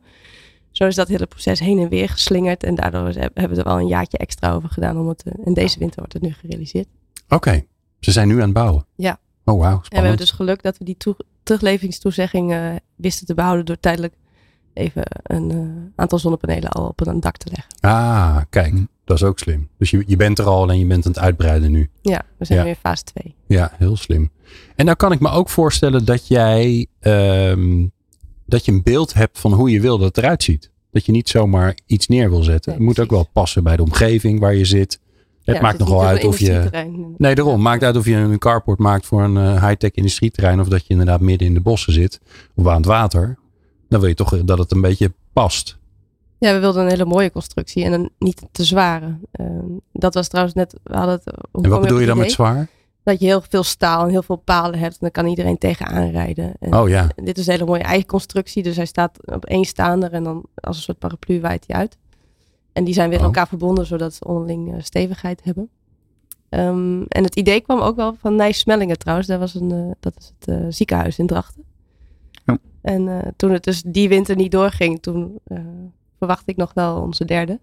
[0.76, 2.64] zo is dat hele proces heen en weer geslingerd.
[2.64, 4.98] En daardoor hebben we er wel een jaartje extra over gedaan.
[5.00, 6.88] Om het, eh, en deze winter wordt het nu gerealiseerd.
[7.30, 7.64] Oké,
[8.00, 8.86] ze zijn nu aan het bouwen.
[8.96, 9.20] Ja.
[9.46, 13.34] Oh, wauw, En we hebben dus geluk dat we die toe- terugleveringstoezegging eh, wisten te
[13.34, 14.14] behouden door tijdelijk
[14.74, 17.74] even een eh, aantal zonnepanelen al op een dak te leggen.
[17.80, 18.84] Ah, kijk, Hm.
[19.06, 19.70] dat is ook slim.
[19.78, 21.90] Dus je, je bent er al en je bent aan het uitbreiden nu.
[22.02, 22.64] Ja, we zijn Ja.
[22.66, 23.36] nu in fase 2.
[23.48, 24.32] Ja, heel slim.
[24.76, 27.86] En nou kan ik me ook voorstellen dat jij ehm,
[28.46, 30.72] dat je een beeld hebt van hoe je wil dat het eruit ziet.
[30.92, 32.72] Dat je niet zomaar iets neer wil zetten.
[32.72, 35.00] Nee, het moet ook wel passen bij de omgeving waar je zit.
[35.44, 36.70] Het Ja, maakt is nogal uit of je...
[37.18, 37.62] Nee, daarom.
[37.62, 40.60] Maakt uit of je een carport maakt voor een eh, high-tech industrieterrein.
[40.60, 42.20] Of dat je inderdaad midden in de bossen zit.
[42.56, 43.38] Of aan het water.
[43.90, 45.78] Dan wil je toch dat het een beetje past.
[46.40, 49.18] Ja, we wilden een hele mooie constructie en een niet te zware.
[49.32, 51.34] Ehm, dat was trouwens net, we hadden het...
[51.64, 52.68] En wat bedoel je dan met zwaar?
[53.06, 54.92] Dat je heel veel staal en heel veel palen hebt.
[54.94, 56.54] En dan kan iedereen tegenaan rijden.
[56.60, 57.08] En Oh ja.
[57.16, 58.64] Dit is een hele mooie eigen constructie.
[58.64, 61.98] Dus hij staat op één staander en dan als een soort paraplu waait hij uit.
[62.74, 63.26] En die zijn weer Oh.
[63.26, 65.70] elkaar verbonden, zodat ze onderling eh, stevigheid hebben.
[66.50, 69.28] Ehm, en het idee kwam ook wel van Nijs Smellingen trouwens.
[69.28, 71.64] Dat, was een, eh, dat is het eh, ziekenhuis in Drachten.
[72.46, 72.58] Ja.
[72.82, 75.40] En toen het dus die winter niet doorging, toen
[76.18, 77.60] verwachtte ik nog wel onze derde.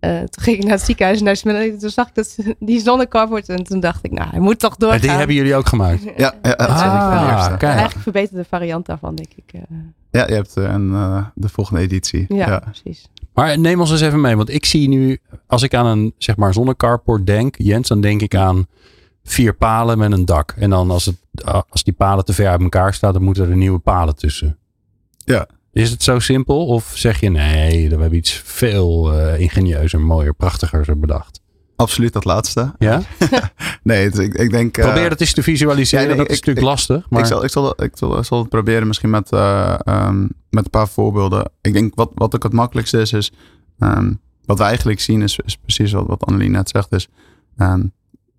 [0.00, 1.78] Eh, toen ging ik naar het ziekenhuis Smellingen.
[1.78, 4.78] Toen zag ik dat, die zonnecarport en toen dacht ik, nou, hij moet toch En
[4.78, 5.00] doorgaan.
[5.00, 6.02] die hebben jullie ook gemaakt.
[6.02, 7.48] Ja, ja, dat Ah, zeg ik van de eerste.
[7.50, 7.62] kijk.
[7.62, 9.52] Eigenlijk verbeterde variant daarvan, denk ik.
[9.52, 9.60] eh.
[10.10, 12.24] Ja, je hebt een, eh, de volgende editie.
[12.28, 12.58] ja, ja.
[12.58, 13.08] precies.
[13.34, 14.36] Maar neem ons eens even mee.
[14.36, 18.20] Want ik zie nu, als ik aan een zeg maar zonnecarport denk, Jens, dan denk
[18.22, 18.66] ik aan
[19.24, 20.54] vier palen met een dak.
[20.58, 21.16] En dan als, het,
[21.68, 24.58] als die palen te ver uit elkaar staan, dan moeten er nieuwe palen tussen.
[25.24, 25.46] Ja.
[25.72, 26.66] Is het zo simpel?
[26.66, 31.40] Of zeg je nee, we hebben iets veel eh, ingenieuzer, mooier, prachtiger bedacht?
[31.76, 32.74] Absoluut dat laatste.
[32.78, 33.02] Ja?
[33.82, 34.76] Nee, het- ik, ik denk...
[34.78, 36.04] eh, Probeer dat eens te visualiseren.
[36.04, 37.06] ja, nee, dat is ik- natuurlijk ik- lastig.
[37.10, 40.20] Maar Ik, zal, ik, zal, ik, zal, ik zal het proberen misschien met, eh, ehm,
[40.50, 41.50] met een paar voorbeelden.
[41.60, 43.32] Ik denk wat, wat ook het makkelijkste is, is
[43.78, 44.12] ehm,
[44.44, 46.92] wat we eigenlijk zien is, is precies wat, wat Annelien net zegt.
[46.92, 47.08] Is,
[47.56, 47.82] ehm,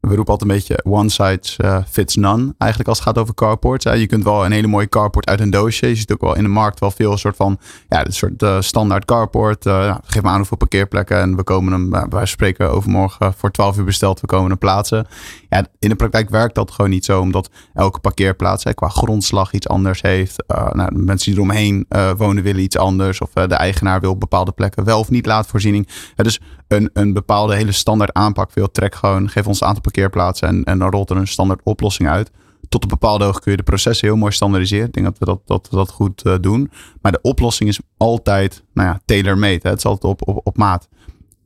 [0.01, 2.53] we roepen altijd een beetje one size eh, fits none.
[2.57, 3.83] Eigenlijk als het gaat over carports.
[3.83, 5.87] Je kunt wel een hele mooie carport uit een doosje.
[5.87, 7.59] Je ziet ook wel in de markt wel veel soort van
[7.89, 9.65] ja, een soort eh, standaard carport.
[9.65, 13.77] Eh, geef maar aan hoeveel parkeerplekken en we komen hem, wij spreken overmorgen voor 12
[13.77, 15.07] uur besteld, we komen hem plaatsen.
[15.49, 19.67] Ja, in de praktijk werkt dat gewoon niet zo, omdat elke parkeerplaats qua grondslag iets
[19.67, 20.43] anders heeft.
[20.47, 21.85] Nou, de mensen die eromheen
[22.17, 23.21] wonen willen iets anders.
[23.21, 25.87] Of de eigenaar wil bepaalde plekken wel of niet laadvoorziening.
[26.15, 26.39] Ja, dus
[26.71, 30.79] een, een bepaalde hele standaard aanpak wil trek gewoon, geef ons een aantal parkeerplaatsen en,
[30.79, 32.31] dan rolt er een standaard oplossing uit.
[32.69, 34.87] Tot een bepaalde hoogte kun je de processen heel mooi standaardiseren.
[34.87, 36.71] Ik denk dat we dat, dat, dat goed uh, doen.
[37.01, 39.69] Maar de oplossing is altijd nou ja, tailor-made.
[39.69, 40.87] Het is altijd op, op, maat.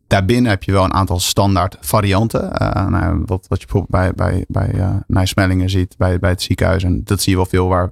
[0.07, 2.43] Daarbinnen heb je wel een aantal standaard varianten.
[2.61, 6.41] Uh, nou, wat, wat je bijvoorbeeld bij, bij, bij uh, Nijsmellingen ziet, bij, bij het
[6.41, 6.83] ziekenhuis.
[6.83, 7.89] En dat zie je wel veel waar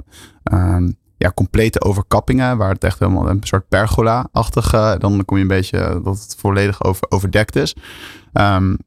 [0.53, 5.41] um, ja, complete overkappingen, waar het echt helemaal een soort pergola-achtig, uh, dan kom je
[5.41, 7.75] een beetje dat het volledig over, overdekt is.
[8.33, 8.77] Um,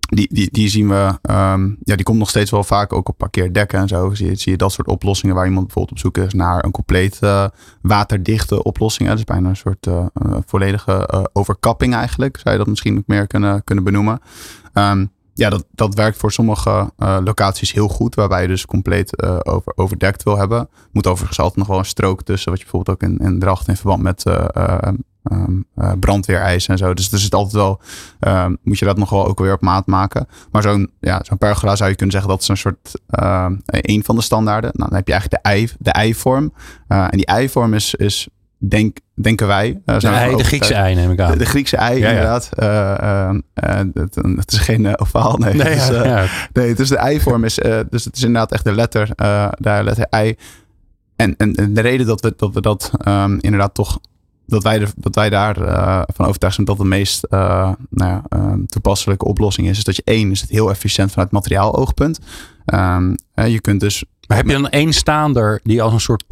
[0.00, 3.18] die, die, die zien we, um, ja, die komt nog steeds wel vaak ook op
[3.18, 4.14] parkeerdekken en zo.
[4.14, 7.46] Zie je, dat soort oplossingen waar iemand bijvoorbeeld op zoek is naar een compleet uh,
[7.82, 9.08] waterdichte oplossing.
[9.08, 9.14] Hè?
[9.14, 10.06] Dus bijna een soort uh,
[10.46, 12.36] volledige overkapping eigenlijk.
[12.36, 14.20] Zou je dat misschien ook meer kunnen, kunnen benoemen.
[14.74, 16.92] Um, ja, dat, dat werkt voor sommige
[17.24, 20.68] locaties heel goed, waarbij je dus compleet over, overdekt wil hebben.
[20.92, 23.68] Moet overigens altijd nog wel een strook tussen, wat je bijvoorbeeld ook in, in Dracht
[23.68, 24.24] in verband met
[25.32, 26.94] Um, uh, brandweereisen en zo.
[26.94, 27.80] Dus er zit altijd wel,
[28.20, 30.26] um, moet je dat nog wel ook weer op maat maken.
[30.50, 33.00] Maar zo'n ja, zo'n pergola zou je kunnen zeggen dat is een soort
[33.66, 34.70] een van de standaarden.
[34.74, 36.52] Nou, dan heb je eigenlijk de ei, de ei-vorm.
[36.88, 39.80] Uh, en die ei-vorm is, is denk, denken wij.
[39.86, 41.30] Uh, de, ei, de Griekse ei neem ik aan.
[41.30, 42.48] De, de Griekse ei, ja, inderdaad.
[42.56, 43.36] Ja.
[43.54, 45.54] Het, het, is geen ovaal, nee.
[45.54, 47.54] Nee, het is, ja, nee, dus de ei-vorm is,
[47.90, 49.08] dus het is inderdaad echt de letter,
[49.58, 50.36] de letter ei.
[51.16, 53.98] En, en, en, de reden dat we dat, we dat um, inderdaad toch
[54.46, 55.54] dat wij, er, dat wij daar
[56.14, 59.78] van overtuigd zijn dat de meest nou ja, uh, toepasselijke oplossing is.
[59.78, 62.18] Is dat je één, is het heel efficiënt vanuit materiaaloogpunt.
[62.74, 64.04] Um, je kunt dus.
[64.26, 66.26] Maar heb je dan één staander die als een soort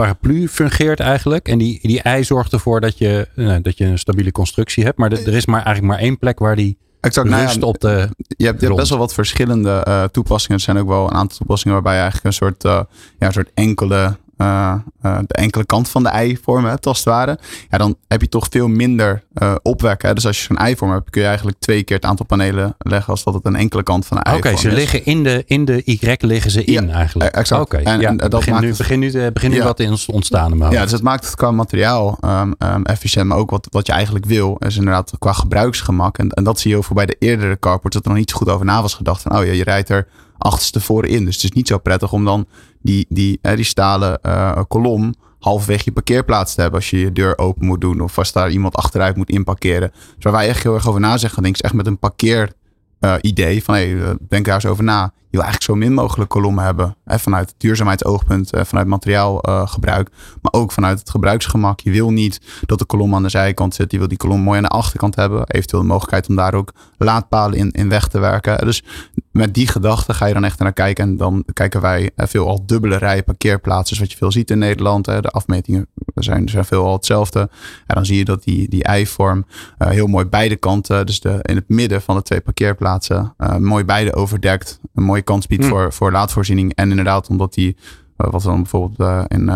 [0.00, 1.48] paraplu fungeert eigenlijk?
[1.48, 4.98] En die, die ei zorgt ervoor dat je, nou, dat je een stabiele constructie hebt.
[4.98, 6.78] Maar de, er is maar eigenlijk maar één plek waar die.
[7.00, 8.08] Exact, rust nou ja, op de.
[8.36, 10.56] Je hebt, je hebt best wel wat verschillende uh, toepassingen.
[10.56, 12.80] Er zijn ook wel een aantal toepassingen waarbij je eigenlijk een soort, uh,
[13.18, 17.06] ja, een soort enkele uh, uh, de enkele kant van de ei-vorm hebt, als het
[17.06, 17.38] ware.
[17.68, 20.08] Ja, dan heb je toch veel minder uh, opwekken.
[20.08, 20.14] Hè?
[20.14, 23.12] Dus als je zo'n ei-vorm hebt, kun je eigenlijk twee keer het aantal panelen leggen
[23.12, 24.82] als dat het een enkele kant van de ei-vorm Oké, okay, ze is.
[24.82, 27.34] liggen in de, in de Y liggen ze in ja, eigenlijk.
[27.34, 27.62] Exact.
[27.62, 27.98] Oké, okay.
[27.98, 29.64] ja, dat begin, maakt nu, het, begin nu, begin nu ja.
[29.64, 30.56] wat in ontstaan.
[30.56, 33.86] Maar ja, dus het maakt het qua materiaal um, um, efficiënt, maar ook wat, wat
[33.86, 36.18] je eigenlijk wil, is inderdaad qua gebruiksgemak.
[36.18, 38.36] En, en dat zie je ook bij de eerdere carports, dat er nog niet zo
[38.36, 39.22] goed over na was gedacht.
[39.22, 40.06] Van, oh ja, je rijdt er
[40.38, 41.24] achterstevoren in.
[41.24, 42.46] Dus het is niet zo prettig om dan
[42.82, 47.38] die, die, die stalen uh, kolom halverwege je parkeerplaats te hebben als je je deur
[47.38, 49.90] open moet doen of als daar iemand achteruit moet inparkeren.
[49.90, 52.52] Dus waar wij echt heel erg over na zeggen, denk is echt met een parkeer
[53.00, 55.12] uh, idee van hey, denk daar eens over na.
[55.30, 56.96] Je wil eigenlijk zo min mogelijk kolommen hebben.
[57.04, 61.80] Hè, vanuit duurzaamheidsoogpunt, uh, vanuit materiaalgebruik, uh, maar ook vanuit het gebruiksgemak.
[61.80, 63.92] Je wil niet dat de kolom aan de zijkant zit.
[63.92, 65.46] Je wil die kolom mooi aan de achterkant hebben.
[65.46, 68.58] Eventueel de mogelijkheid om daar ook laadpalen in, in weg te werken.
[68.58, 68.84] Dus
[69.30, 71.04] met die gedachte ga je dan echt naar kijken.
[71.04, 73.98] En dan kijken wij veel al dubbele rijen parkeerplaatsen.
[73.98, 75.04] Wat je veel ziet in Nederland.
[75.04, 77.40] De afmetingen zijn, zijn veel al hetzelfde.
[77.86, 79.46] En dan zie je dat die, die eivorm
[79.78, 84.14] heel mooi beide kanten, dus de, in het midden van de twee parkeerplaatsen, mooi beide
[84.14, 84.80] overdekt.
[84.94, 85.70] Een mooie kans biedt Hmm.
[85.70, 86.74] voor, voor laadvoorziening.
[86.74, 87.76] En inderdaad, omdat die,
[88.16, 89.46] uh, wat we dan bijvoorbeeld in,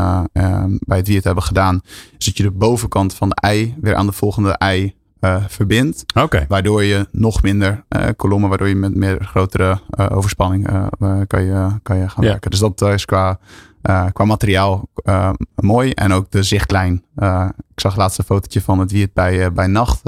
[0.81, 1.81] bij het Wiert hebben gedaan,
[2.19, 6.05] is dat je de bovenkant van de ei weer aan de volgende ei uh, verbindt.
[6.15, 6.45] Okay.
[6.49, 10.67] Waardoor je nog minder uh, kolommen, waardoor je met meer grotere uh, overspanning
[11.27, 12.31] kan, je, kan je gaan ja.
[12.31, 12.51] werken.
[12.51, 13.39] Dus dat is qua,
[14.13, 14.89] qua materiaal
[15.55, 15.91] mooi.
[15.91, 17.05] En ook de zichtlijn.
[17.75, 20.05] ik zag laatst een fotootje van het Wiert bij, bij nacht.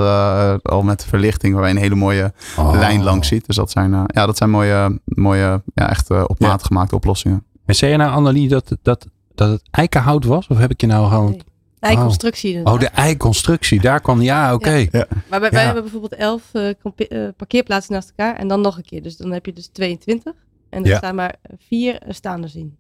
[0.62, 2.72] al met verlichting, waar je een hele mooie oh.
[2.72, 3.46] lijn langs ziet.
[3.46, 6.66] Dus dat zijn, ja, dat zijn mooie, mooie ja, echt op maat ja.
[6.66, 7.44] gemaakte oplossingen.
[7.66, 10.46] En zei je nou, Annelie, dat, dat, dat het eikenhout was?
[10.46, 11.31] Of heb ik je nou gewoon...
[11.31, 11.53] Nee.
[11.85, 12.64] Eiconstructie.
[12.64, 13.81] Oh, de eiconstructie.
[13.81, 14.68] Daar kwam, ja, oké.
[14.68, 14.88] Okay.
[14.92, 15.07] Ja.
[15.31, 19.03] Maar wij, wij, hebben bijvoorbeeld elf uh, parkeerplaatsen naast elkaar en dan nog een keer.
[19.03, 20.33] Dus dan heb je dus 22
[20.70, 20.97] en er ja.
[20.97, 22.77] staan maar vier uh, staanders in.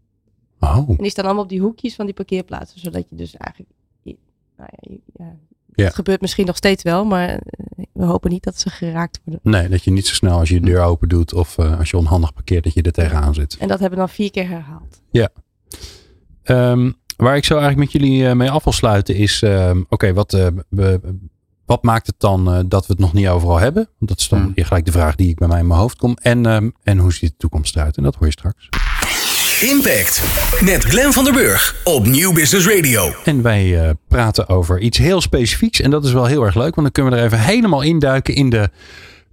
[0.60, 0.88] Oh.
[0.88, 3.72] En die staan allemaal op die hoekjes van die parkeerplaatsen, zodat je dus eigenlijk...
[4.56, 5.36] Nou ja, ja,
[5.74, 5.84] ja.
[5.84, 9.40] Het gebeurt misschien nog steeds wel, maar eh, we hopen niet dat ze geraakt worden.
[9.42, 11.96] Nee, dat je niet zo snel als je de deur open doet of als je
[11.96, 13.56] onhandig parkeert, dat je er tegenaan zit.
[13.58, 15.02] En dat hebben we dan vier keer herhaald.
[15.10, 15.28] Ja.
[16.44, 19.84] Um, Waar ik zo eigenlijk met jullie uh, mee af wil sluiten is, uh, oké,
[19.88, 20.94] okay, wat, uh,
[21.66, 23.88] wat maakt het dan uh, dat we het nog niet overal hebben?
[23.98, 24.52] Want dat is dan Hmm.
[24.56, 24.64] mm.
[24.64, 26.16] gelijk de vraag die ik bij mij in mijn hoofd kom.
[26.22, 27.96] En, um, en hoe ziet de toekomst eruit?
[27.96, 28.68] En dat hoor je straks.
[29.60, 30.22] Impact
[30.60, 33.12] met Glenn van der Burg op Nieuw Business Radio.
[33.24, 35.80] En wij uh, praten over iets heel specifieks.
[35.80, 38.34] En dat is wel heel erg leuk, want dan kunnen we er even helemaal induiken
[38.34, 38.70] in de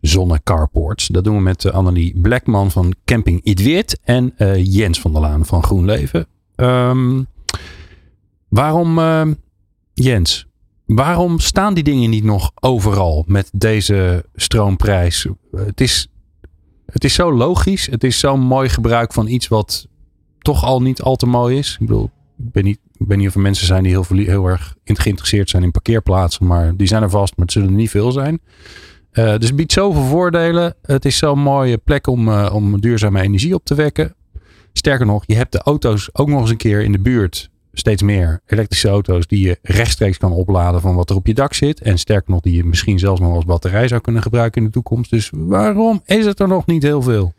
[0.01, 1.07] zonnecarports.
[1.07, 5.21] Dat doen we met uh, Annelie Blackman van Camping Idweert en uh, Jens van der
[5.21, 6.27] Laan van GroenLeven.
[6.55, 7.27] Um,
[8.51, 9.27] Waarom, uh,
[9.93, 10.45] Jens,
[10.85, 15.27] waarom staan die dingen niet nog overal met deze stroomprijs?
[15.55, 16.07] Het is,
[16.85, 17.85] het is zo logisch.
[17.85, 19.87] Het is zo'n mooi gebruik van iets wat
[20.39, 21.77] toch al niet al te mooi is.
[21.79, 24.75] Ik bedoel, ik ben niet, weet niet of er mensen zijn die heel, heel erg
[24.83, 26.45] geïnteresseerd zijn in parkeerplaatsen.
[26.45, 28.41] Maar die zijn er vast, maar het zullen er niet veel zijn.
[29.13, 30.75] Uh, dus het biedt zoveel voordelen.
[30.81, 34.15] Het is zo'n mooie plek om, uh, om duurzame energie op te wekken.
[34.73, 38.01] Sterker nog, je hebt de auto's ook nog eens een keer in de buurt steeds
[38.01, 41.81] meer elektrische auto's die je rechtstreeks kan opladen van wat er op je dak zit.
[41.81, 44.73] En sterker nog, die je misschien zelfs nog als batterij zou kunnen gebruiken in de
[44.73, 45.12] toekomst.
[45.12, 47.34] Dus waarom is het er nog niet heel veel?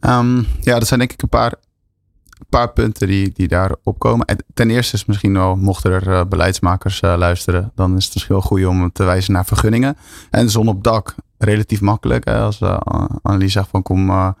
[0.00, 1.54] Um, ja, dat zijn denk ik een paar,
[2.48, 4.26] paar punten die, die daar opkomen.
[4.26, 8.14] En ten eerste is misschien wel, mochten er uh, beleidsmakers uh, luisteren, dan is het
[8.14, 9.96] misschien wel goed om te wijzen naar vergunningen.
[10.30, 12.24] En zon op dak, relatief makkelijk.
[12.24, 12.78] Hè, als uh,
[13.22, 14.34] Annelies zegt van kom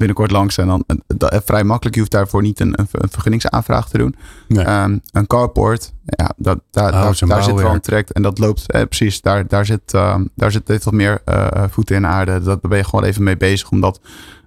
[0.00, 1.94] binnenkort langs en dan uh, vrij makkelijk.
[1.94, 4.14] Je hoeft daarvoor niet een, een, een vergunningsaanvraag te doen.
[4.48, 4.82] Nee.
[4.82, 8.38] Um, een carport, ja, dat, daar, oh, daar, daar zit wel een trekt en dat
[8.38, 9.20] loopt eh, precies.
[9.20, 12.32] Daar, daar zit, uh, daar zit heeft wat meer uh, voeten in de aarde.
[12.32, 14.00] Dat, daar ben je gewoon even mee bezig, omdat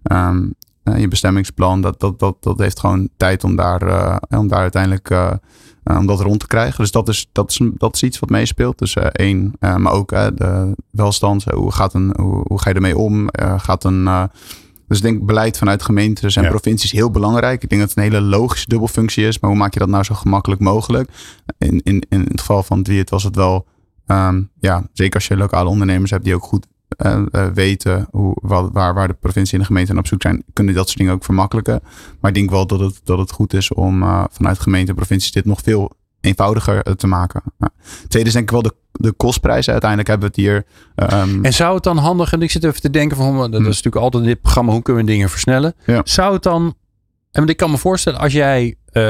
[0.03, 4.59] um, je bestemmingsplan dat, dat, dat, dat heeft gewoon tijd om daar, uh, om daar
[4.59, 5.15] uiteindelijk
[5.83, 6.77] om dat rond te krijgen.
[6.77, 8.79] Dus dat is, dat is, dat is iets wat meespeelt.
[8.79, 11.43] Dus één, maar ook de welstand.
[11.43, 13.29] hoe, gaat een, hoe, hoe ga je ermee om?
[13.57, 14.29] gaat een
[14.93, 16.49] dus ik denk beleid vanuit gemeentes en Ja.
[16.49, 17.63] provincies heel belangrijk.
[17.63, 19.39] Ik denk dat het een hele logische dubbelfunctie is.
[19.39, 21.09] Maar hoe maak je dat nou zo gemakkelijk mogelijk?
[21.57, 23.67] In, in, in het geval van Wiert was het wel...
[24.05, 28.37] ehm, ja, zeker als je lokale ondernemers hebt die ook goed eh, eh, weten hoe,
[28.41, 31.13] wat, waar, waar de provincie en de gemeente op zoek zijn, kunnen dat soort dingen
[31.13, 31.79] ook vermakkelijken.
[32.19, 34.95] Maar ik denk wel dat het, dat het goed is om eh, vanuit gemeente en
[34.95, 35.91] provincies dit nog veel
[36.23, 37.41] eenvoudiger eh, te maken.
[37.59, 37.69] Ja.
[38.07, 39.71] Tweede is denk ik wel de, de kostprijzen.
[39.71, 40.65] Uiteindelijk hebben we het hier...
[40.95, 43.55] ehm, En zou het dan handig, en ik zit even te denken van, dat is
[43.57, 43.63] Hmm.
[43.65, 45.73] natuurlijk altijd in dit programma, hoe kunnen we dingen versnellen?
[45.85, 46.01] Ja.
[46.03, 46.75] Zou het dan,
[47.31, 49.03] en ik kan me voorstellen, als jij, eh,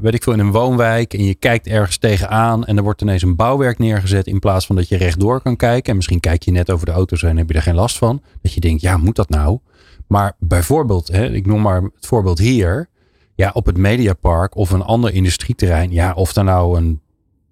[0.00, 3.22] weet ik veel, in een woonwijk en je kijkt ergens tegenaan en er wordt ineens
[3.22, 5.90] een bouwwerk neergezet in plaats van dat je rechtdoor kan kijken.
[5.90, 8.22] En misschien kijk je net over de auto's en heb je er geen last van.
[8.42, 9.58] Dat je denkt, ja, moet dat nou?
[10.06, 12.88] Maar bijvoorbeeld, hè, ik noem maar het voorbeeld hier.
[13.34, 15.92] Ja, op het Mediapark of een ander industrieterrein.
[15.92, 17.00] Ja, of daar nou een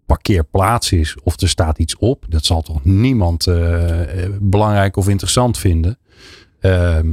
[0.06, 2.24] parkeerplaats is of er staat iets op.
[2.28, 5.98] Dat zal toch niemand eh, eh, belangrijk of interessant vinden.
[6.60, 7.08] Ehm,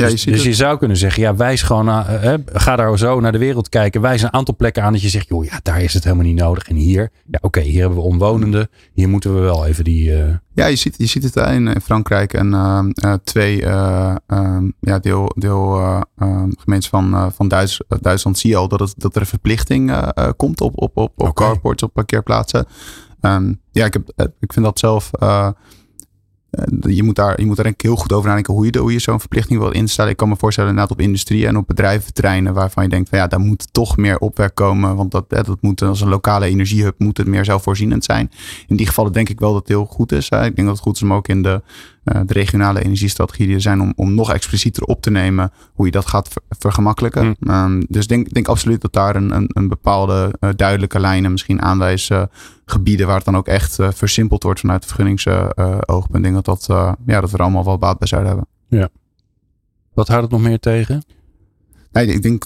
[0.00, 2.76] ja, je dus, ziet dus je zou kunnen zeggen, ja, wijs gewoon, aan, eh, ga
[2.76, 4.00] daar zo naar de wereld kijken.
[4.00, 6.38] Wijs een aantal plekken aan dat je zegt, joh, ja, daar is het helemaal niet
[6.38, 6.68] nodig.
[6.68, 8.68] En hier, ja, oké, hier hebben we omwonenden.
[8.92, 12.34] Hier moeten we wel even die, eh, Ja, je ziet, je ziet het in, Frankrijk
[12.34, 18.38] en eh, eh, twee ehm, ja, deel, deel eh, ehm, gemeentes van, van Duits, Duitsland
[18.38, 21.82] zie je al dat, het, dat er een verplichting komt op, op, op, op carports,
[21.82, 22.66] op parkeerplaatsen.
[23.20, 25.10] Ehm, ja, ik, heb, ik vind dat zelf.
[26.50, 28.78] Eh, je, moet daar, je moet daar denk ik heel goed over nadenken hoe je,
[28.78, 30.10] hoe je zo'n verplichting wil instellen.
[30.10, 33.26] Ik kan me voorstellen inderdaad op industrie en op bedrijventerreinen waarvan je denkt van ja,
[33.26, 34.96] daar moet toch meer opwerk komen.
[34.96, 38.30] Want dat, eh, dat moet als een lokale energiehub moet het meer zelfvoorzienend zijn.
[38.66, 40.24] In die gevallen denk ik wel dat het heel goed is.
[40.24, 41.62] Ik denk dat het goed is om ook in de
[42.02, 45.92] de regionale energiestrategie die er zijn om, om nog explicieter op te nemen hoe je
[45.92, 47.36] dat gaat vergemakkelijken.
[47.38, 47.50] Mm.
[47.50, 52.30] Um, dus denk, denk absoluut dat daar een, een, een bepaalde duidelijke lijnen misschien aanwijzen
[52.64, 56.14] gebieden waar het dan ook echt versimpeld wordt vanuit de vergunningsoogpunt.
[56.14, 56.66] ik denk dat, dat,
[57.06, 58.48] ja, dat we er allemaal wel baat bij zouden hebben.
[58.68, 58.88] Ja.
[59.94, 61.04] Wat houdt het nog meer tegen?
[61.92, 62.44] Nee, ik denk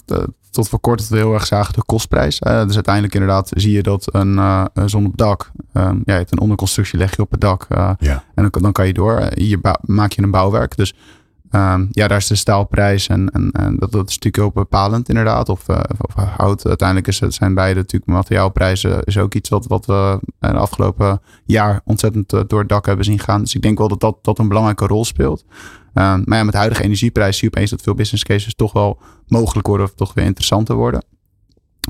[0.55, 2.41] tot voor kort dat we heel erg zagen de kostprijs.
[2.47, 5.51] Uh, dus uiteindelijk inderdaad zie je dat een, uh, zon op dak.
[5.73, 7.67] Um, ja, je hebt een onderconstructie, leg je op het dak.
[7.73, 8.25] Uh, ja.
[8.35, 9.29] En dan, dan kan je door.
[9.35, 10.77] Hier maak je een bouwwerk.
[10.77, 10.95] Dus
[11.55, 13.07] um, ja, daar is de staalprijs.
[13.07, 15.49] En, en, dat, dat is natuurlijk heel bepalend inderdaad.
[15.49, 16.67] Of, of hout.
[16.67, 19.05] Uiteindelijk is zijn beide natuurlijk materiaalprijzen.
[19.05, 23.19] Is ook iets wat, wat we de afgelopen jaar ontzettend door het dak hebben zien
[23.19, 23.41] gaan.
[23.41, 25.45] Dus ik denk wel dat dat, dat een belangrijke rol speelt.
[25.95, 28.99] Um, maar ja, met huidige energieprijs zie je opeens dat veel business cases toch wel
[29.27, 31.05] mogelijk worden of toch weer interessanter worden.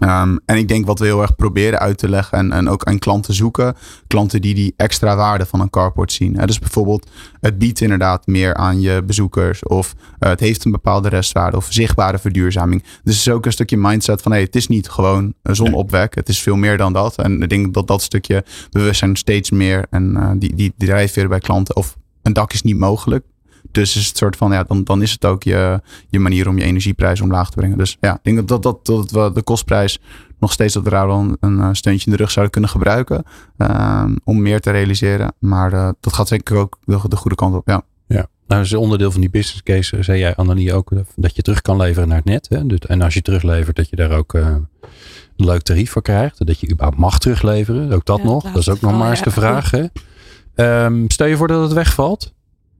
[0.02, 2.84] Um, en ik denk wat we heel erg proberen uit te leggen en, en ook
[2.84, 3.74] aan klanten zoeken.
[4.06, 6.32] Klanten die die extra waarde van een carport zien.
[6.32, 9.62] dus bijvoorbeeld het biedt inderdaad meer aan je bezoekers.
[9.62, 12.82] Of uh, het heeft een bepaalde restwaarde of zichtbare verduurzaming.
[12.82, 16.14] Dus het is ook een stukje mindset van hey, het is niet gewoon zonopwek.
[16.14, 17.16] Het is veel meer dan dat.
[17.16, 21.38] En ik denk dat dat stukje bewustzijn steeds meer en uh, die, die drijfveren bij
[21.38, 21.76] klanten.
[21.76, 23.24] Of een dak is niet mogelijk.
[23.74, 26.58] Dus is het soort van, ja, dan, dan is het ook je, je manier om
[26.58, 27.78] je energieprijs omlaag te brengen.
[27.78, 29.98] Dus ja, ik denk dat, dat, dat, dat we de kostprijs
[30.38, 33.24] nog steeds dat we daar wel een, een steuntje in de rug zouden kunnen gebruiken.
[33.58, 35.34] Uh, om meer te realiseren.
[35.38, 37.82] Maar uh, dat gaat zeker ook de, de goede kant op, ja.
[38.06, 41.62] Ja, nou is onderdeel van die business case, zei jij Annelie ook, dat je terug
[41.62, 42.46] kan leveren naar het net.
[42.48, 42.66] Hè?
[42.66, 44.66] Dus, en als je teruglevert, dat je daar ook uh, een
[45.36, 46.46] leuk tarief voor krijgt.
[46.46, 48.42] Dat je überhaupt mag terugleveren, ook dat ja, nog.
[48.42, 49.70] Dat is ook nog maar eens de vraag.
[49.70, 49.84] Hè?
[50.84, 52.33] Um, stel je voor dat het wegvalt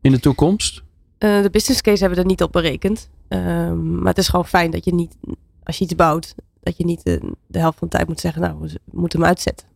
[0.05, 0.83] in de toekomst?
[1.19, 3.11] Uh, de business case hebben we er niet op berekend.
[3.29, 5.17] Um, maar het is gewoon fijn dat je niet,
[5.63, 8.43] als je iets bouwt, dat je niet de, de helft van de tijd moet zeggen,
[8.43, 9.67] nou, we moeten hem uitzetten.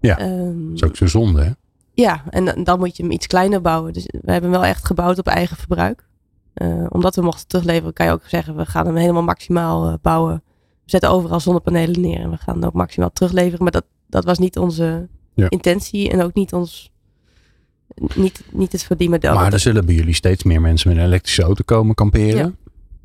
[0.00, 1.50] Ja, um, dat is ook zo zonde, hè?
[1.92, 3.92] Ja, en dan, dan moet je hem iets kleiner bouwen.
[3.92, 6.06] Dus we hebben hem wel echt gebouwd op eigen verbruik.
[6.54, 9.94] Uh, omdat we mochten terugleveren, kan je ook zeggen, we gaan hem helemaal maximaal uh,
[10.02, 10.42] bouwen.
[10.84, 13.62] We zetten overal zonnepanelen neer en we gaan hem ook maximaal terugleveren.
[13.62, 15.48] Maar dat, dat was niet onze ja.
[15.48, 16.90] intentie en ook niet ons
[18.14, 19.20] niet, niet het verdienen.
[19.34, 22.56] Maar er zullen bij jullie steeds meer mensen met een elektrische auto komen kamperen.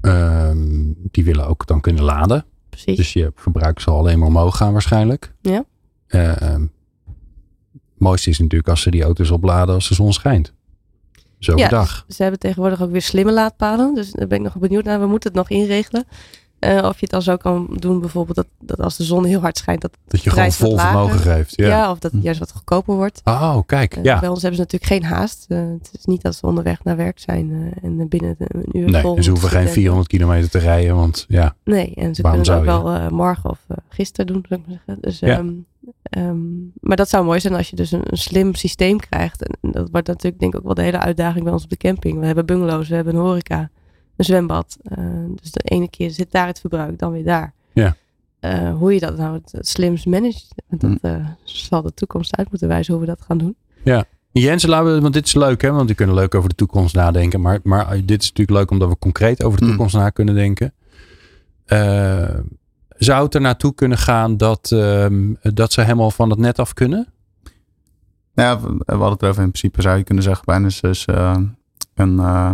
[0.02, 0.50] Ja.
[0.50, 2.46] Um, die willen ook dan kunnen laden.
[2.70, 2.98] Precies.
[2.98, 5.34] Dus je verbruik zal alleen maar omhoog gaan waarschijnlijk.
[5.42, 5.66] Ja.
[6.08, 6.72] Uh, um,
[7.98, 10.54] mooiste is natuurlijk als ze die auto's opladen als de zon schijnt.
[11.38, 12.06] Dus overdag.
[12.08, 13.94] Ja, ze hebben tegenwoordig ook weer slimme laadpalen.
[13.96, 15.00] Dus daar ben ik nog benieuwd naar.
[15.00, 16.06] We moeten het nog inregelen.
[16.64, 19.40] Uh, of je het dan zo kan doen, bijvoorbeeld dat, dat als de zon heel
[19.40, 21.56] hard schijnt, dat, dat je gewoon vol vermogen geeft.
[21.56, 21.68] Ja.
[21.68, 21.92] ja.
[21.92, 23.22] of dat het juist wat goedkoper wordt.
[23.24, 23.98] Oh, kijk.
[23.98, 24.20] Uh, ja.
[24.20, 25.46] Bij ons hebben ze natuurlijk geen haast.
[25.50, 29.02] Uh, het is niet dat ze onderweg naar werk zijn en binnen een uur nee,
[29.02, 29.14] vol.
[29.14, 31.56] Nee, ze hoeven geen 400 kilometer te rijden, want ja.
[31.64, 33.60] Nee, en ze kunnen het ook wel morgen of
[33.90, 35.02] gisteren doen, zou ik maar zeggen.
[35.02, 35.38] Dus, ja.
[35.38, 35.66] um,
[36.18, 39.44] um, maar dat zou mooi zijn als je dus een, een, slim systeem krijgt.
[39.44, 41.78] En dat wordt natuurlijk denk ik ook wel de hele uitdaging bij ons op de
[41.78, 42.20] camping.
[42.20, 43.70] We hebben bungalows, we hebben een horeca
[44.24, 44.78] een zwembad.
[44.98, 45.06] Uh,
[45.42, 47.54] dus de ene keer zit daar het verbruik, dan weer daar.
[47.74, 47.96] Ja.
[48.42, 52.50] Uh, hoe je dat nou het, het slimst managt, dat uh, zal de toekomst uit
[52.50, 53.56] moeten wijzen hoe we dat gaan doen.
[53.84, 54.06] Ja.
[54.32, 56.96] Jens, laten we, want dit is leuk hè, want we kunnen leuk over de toekomst
[56.96, 57.42] nadenken.
[57.42, 60.02] Maar, maar dit is natuurlijk leuk omdat we concreet over de toekomst mm.
[60.02, 60.74] na kunnen denken.
[62.90, 66.74] zou het er naartoe kunnen gaan dat, um, dat ze helemaal van het net af
[66.74, 67.08] kunnen?
[68.34, 71.06] Nou ja, we hadden het over in principe zou je kunnen zeggen bijna is
[71.94, 72.52] een uh,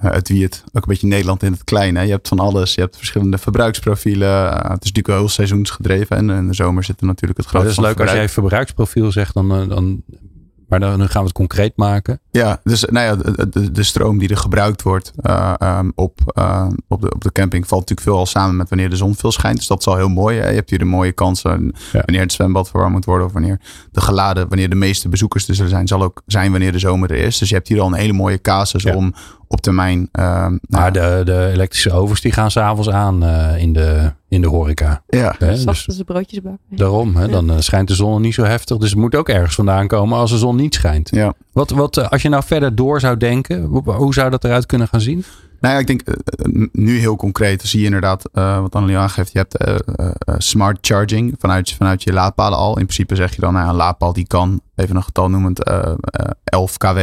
[0.00, 2.02] het wie het ook een beetje Nederland in het kleine.
[2.02, 2.74] Je hebt van alles.
[2.74, 4.28] Je hebt verschillende verbruiksprofielen.
[4.28, 6.16] Uh, het is natuurlijk heel seizoensgedreven.
[6.16, 7.80] En in de zomer zit er natuurlijk het grootste.
[7.80, 9.34] Dat is leuk als jij verbruiksprofiel zegt.
[9.34, 10.02] Dan, uh, dan,
[10.68, 12.20] maar dan, dan gaan we het concreet maken.
[12.30, 15.12] Ja, dus nou ja, de, de, de stroom die er gebruikt wordt
[15.62, 16.20] um, op,
[16.88, 19.32] op, de, op de camping valt natuurlijk veel al samen met wanneer de zon veel
[19.32, 19.56] schijnt.
[19.56, 20.38] Dus dat is al heel mooi.
[20.38, 20.48] Hè?
[20.48, 22.02] Je hebt hier de mooie kansen ja.
[22.04, 23.26] wanneer het zwembad verwarmd moet worden.
[23.26, 23.60] Of wanneer
[23.92, 27.16] de geladen, wanneer de meeste bezoekers er zijn, zal ook zijn wanneer de zomer er
[27.16, 27.38] is.
[27.38, 28.94] Dus je hebt hier al een hele mooie casus ja.
[28.94, 29.14] om
[29.46, 29.98] op termijn.
[30.00, 34.40] Uh, maar nou, de, de elektrische ovens die gaan s'avonds aan uh, in, de, in
[34.40, 35.02] de horeca.
[35.06, 35.64] Ja, hè?
[35.64, 36.76] dus ze broodjes bakken.
[36.76, 37.28] Daarom, hè?
[37.28, 38.76] dan uh, schijnt de zon niet zo heftig.
[38.76, 41.10] Dus het moet ook ergens vandaan komen als de zon niet schijnt.
[41.10, 41.32] Ja.
[41.52, 45.00] Wat, wat, als je nou verder door zou denken, hoe, zou dat eruit kunnen gaan
[45.00, 45.24] zien?
[45.60, 46.02] Nou ja, ik denk
[46.72, 49.32] nu heel concreet zie je inderdaad wat Annelie aangeeft.
[49.32, 49.82] Je hebt
[50.42, 52.78] smart charging vanuit, vanuit je laadpalen al.
[52.78, 55.70] In principe zeg je dan nou, een laadpaal die kan, even een getal noemend,
[56.44, 56.98] 11 kW.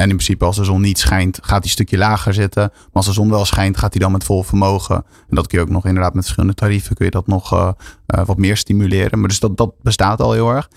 [0.00, 2.62] En in principe als de zon niet schijnt, gaat hij een stukje lager zitten.
[2.72, 4.96] Maar als de zon wel schijnt, gaat hij dan met vol vermogen.
[4.96, 7.68] En dat kun je ook nog inderdaad met verschillende tarieven kun je dat nog uh,
[8.14, 9.18] uh, wat meer stimuleren.
[9.18, 10.68] Maar dus dat, dat bestaat al heel erg.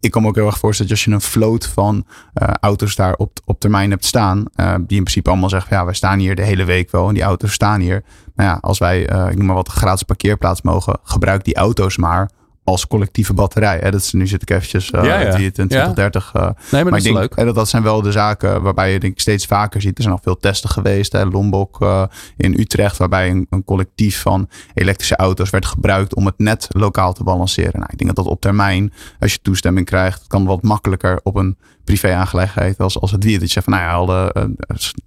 [0.00, 2.06] Ik kan me ook heel erg voorstellen dat als je een vloot van
[2.42, 4.44] uh, auto's daar op, op termijn hebt staan.
[4.56, 7.08] die in principe allemaal zeggen, ja, wij staan hier de hele week wel.
[7.08, 8.04] En die auto's staan hier.
[8.34, 10.98] Nou ja, als wij, ik noem maar wat, gratis parkeerplaats mogen.
[11.02, 12.30] Gebruik die auto's maar
[12.64, 13.78] als collectieve batterij.
[13.78, 13.90] Hè?
[13.90, 15.36] Dat is, nu zit ik eventjes uh, Ja, ja.
[15.36, 15.92] die het in Ja.
[15.92, 16.30] 2030.
[16.34, 17.02] eh, Nee, maar, maar dat ik is
[17.34, 19.96] denk, dat, dat zijn wel de zaken waarbij je denk ik steeds vaker ziet.
[19.96, 21.12] Er zijn al veel testen geweest.
[21.12, 22.02] Hè, Lombok eh,
[22.36, 27.12] in Utrecht, waarbij een, een collectief van elektrische auto's werd gebruikt om het net lokaal
[27.12, 27.80] te balanceren.
[27.80, 31.36] Nou, ik denk dat dat op termijn, als je toestemming krijgt, kan wat makkelijker op
[31.36, 33.38] een privé-aangelegenheid als, als het wier.
[33.38, 34.56] Dat je zegt van, nou ja, alle, een,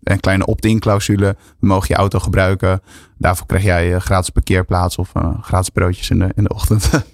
[0.03, 2.81] een kleine opt-in clausule, we mogen je auto gebruiken.
[3.17, 6.89] Daarvoor krijg jij eh, gratis parkeerplaats of eh, gratis broodjes in de, in de ochtend.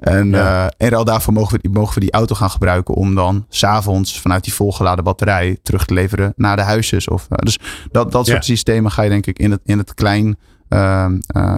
[0.00, 0.64] en Ja.
[0.66, 3.46] eh, en ruil daarvoor mogen we, die- mogen we die auto gaan gebruiken om dan
[3.48, 7.08] s'avonds vanuit die volgeladen batterij terug te leveren naar de huisjes.
[7.08, 7.58] Of, eh, dus
[7.92, 8.52] dat, dat soort Ja.
[8.54, 10.36] systemen ga je denk ik in het, in het klein
[10.68, 11.04] eh,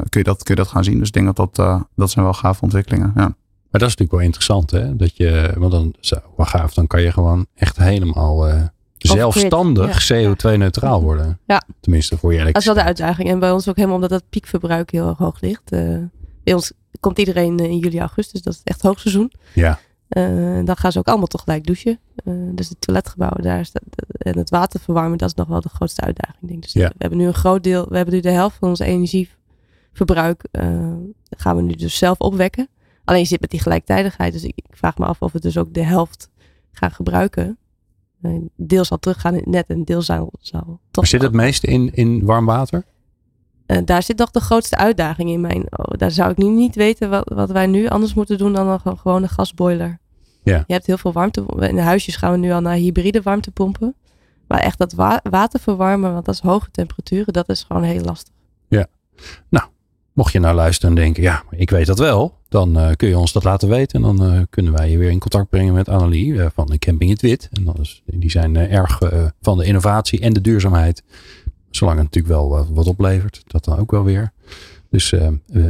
[0.09, 0.99] kun, je dat, kun je dat gaan zien.
[0.99, 3.13] Dus ik denk dat dat, eh, dat zijn wel gave ontwikkelingen.
[3.17, 3.35] Ja.
[3.77, 4.97] Maar dat is natuurlijk wel interessant, hè?
[4.97, 8.63] Dat je, want dan, zo, wel gaaf, dan kan je gewoon echt helemaal eh,
[8.97, 11.39] zelfstandig CO2-neutraal worden.
[11.47, 11.63] Ja.
[11.81, 12.87] Tenminste, voor je Dat is wel de elektriciteit.
[12.87, 13.29] uitdaging.
[13.29, 15.73] En bij ons ook helemaal omdat dat piekverbruik heel erg hoog ligt.
[15.73, 15.99] Eh,
[16.45, 18.43] bij ons komt iedereen eh, in juli, augustus.
[18.43, 19.33] Dat is echt hoogseizoen.
[19.53, 19.79] Ja.
[20.65, 21.99] Dan gaan ze ook allemaal tegelijk douchen.
[22.55, 23.83] Dus de toiletgebouwen daar is dat,
[24.19, 26.39] en het water verwarmen, dat is nog wel de grootste uitdaging.
[26.41, 26.63] Denk ik.
[26.63, 26.89] Dus Ja.
[26.89, 30.45] we hebben nu een groot deel, we hebben nu de helft van ons energieverbruik,
[31.31, 32.69] gaan we nu dus zelf opwekken.
[33.07, 35.59] Alleen je zit met die gelijktijdigheid, dus ik, ik vraag me af of we dus
[35.59, 36.31] ook de helft
[36.73, 37.59] gaan gebruiken.
[38.23, 40.79] Eh, deel zal teruggaan in het net en deel zal, zal toch.
[40.95, 42.85] Maar zit het meeste in, in warm water?
[43.67, 45.61] Eh, daar zit nog de grootste uitdaging in mijn.
[45.79, 48.67] Oh, daar zou ik nu niet weten wat, wat wij nu anders moeten doen dan
[48.69, 49.99] een ge- gewone gasboiler.
[50.43, 50.65] Ja.
[50.67, 51.45] Je hebt heel veel warmte.
[51.59, 53.95] In de huisjes gaan we nu al naar hybride warmtepompen.
[54.49, 58.01] Maar echt dat wa- water verwarmen, want dat is hoge temperaturen, dat is gewoon heel
[58.03, 58.35] lastig.
[60.13, 62.36] Mocht je nou luisteren en denken, ja, ik weet dat wel.
[62.57, 64.05] Dan eh, kun je ons dat laten weten.
[64.05, 66.79] En dan eh, kunnen wij je weer in contact brengen met Annelie eh, van de
[66.79, 67.49] Camping Het Wit.
[67.53, 68.99] En dat is, die zijn erg
[69.41, 71.03] van de innovatie en de duurzaamheid.
[71.71, 73.43] Zolang het natuurlijk wel wat, oplevert.
[73.47, 74.33] Dat dan ook wel weer.
[74.91, 75.11] Dus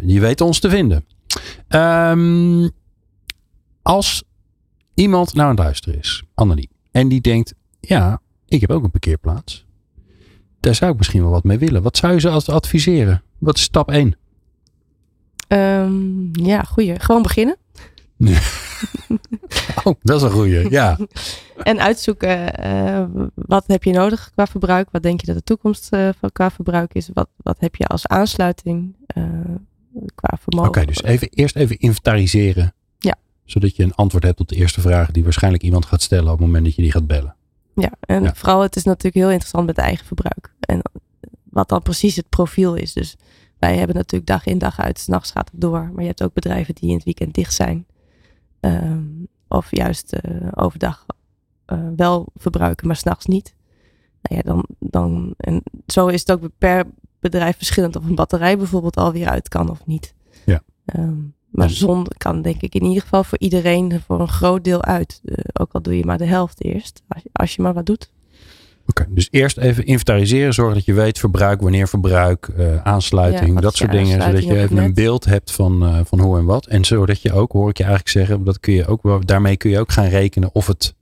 [0.07, 1.05] je weet ons te vinden.
[1.69, 2.69] Ehm,
[3.83, 4.25] als
[4.95, 6.71] iemand nou aan het luisteren is, Annelie.
[6.91, 9.67] En die denkt, ja, ik heb ook een parkeerplaats.
[10.61, 11.83] Daar zou ik misschien wel wat mee willen.
[11.83, 13.23] Wat zou je ze als adviseren?
[13.39, 14.17] Wat is stap 1?
[15.49, 17.01] Ehm, ja, goeie.
[17.01, 17.57] Gewoon beginnen.
[19.85, 20.71] Oh, dat is een goeie.
[20.71, 20.99] Ja.
[21.63, 24.89] En uitzoeken eh, wat heb je nodig qua verbruik.
[24.91, 27.11] Wat denk je dat de toekomst eh, van qua verbruik is.
[27.13, 29.23] Wat, wat heb je als aansluiting eh,
[30.15, 30.69] qua vermogen.
[30.69, 32.75] Oké, dus even, eerst even inventariseren.
[32.99, 33.15] Ja.
[33.45, 36.39] Zodat je een antwoord hebt op de eerste vraag die waarschijnlijk iemand gaat stellen op
[36.39, 37.35] het moment dat je die gaat bellen.
[37.75, 38.35] Ja, en Ja.
[38.35, 40.55] vooral het is natuurlijk heel interessant met eigen verbruik.
[40.61, 40.83] En
[41.51, 42.93] wat dan precies het profiel is.
[42.93, 43.17] Dus
[43.59, 45.91] wij hebben natuurlijk dag in dag uit, s'nachts gaat het door.
[45.93, 47.87] Maar je hebt ook bedrijven die in het weekend dicht zijn.
[48.61, 49.05] Ehm,
[49.49, 51.07] of juist eh, overdag
[51.65, 53.55] eh, wel verbruiken, maar s'nachts niet.
[54.23, 56.85] Nou ja, dan, dan, en zo is het ook per
[57.21, 60.15] bedrijf verschillend of een batterij bijvoorbeeld alweer uit kan of niet.
[60.45, 60.63] Ja.
[60.85, 64.83] Ehm, maar zon kan denk ik in ieder geval voor iedereen voor een groot deel
[64.83, 65.21] uit.
[65.25, 67.87] Eh, ook al doe je maar de helft eerst, als je, als je maar wat
[67.87, 68.11] doet.
[68.87, 70.55] Oké, dus eerst even inventariseren.
[70.55, 74.23] Zorg dat je weet verbruik, wanneer verbruik, eh, aansluiting, Ja, dat soort dingen.
[74.23, 76.67] Zodat je even een beeld hebt van, eh, van hoe en wat.
[76.67, 79.71] En zodat je ook, hoor ik je eigenlijk zeggen, dat kun je ook daarmee kun
[79.71, 80.95] je ook gaan rekenen of het,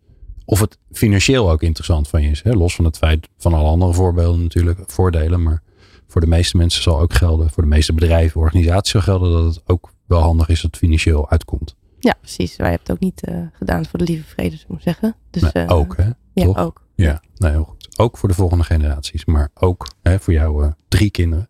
[0.44, 2.42] of het financieel ook interessant van je is.
[2.42, 2.52] Hè?
[2.52, 5.42] Los van het feit van alle andere voorbeelden natuurlijk, voordelen.
[5.42, 5.62] Maar
[6.08, 9.54] voor de meeste mensen zal ook gelden, voor de meeste bedrijven, organisaties zal gelden dat
[9.54, 11.76] het ook wel handig is dat het financieel uitkomt.
[11.98, 12.56] Ja, precies.
[12.56, 15.16] Wij hebben het ook niet eh, gedaan voor de lieve vrede, zou ik zeggen.
[15.30, 16.08] Dus, Nee, ook hè?
[16.32, 16.58] Ja, toch?
[16.58, 16.82] ook.
[16.94, 17.73] Ja, nou heel goed.
[17.96, 21.48] Ook voor de volgende generaties, maar ook hè, voor jouw eh, drie kinderen.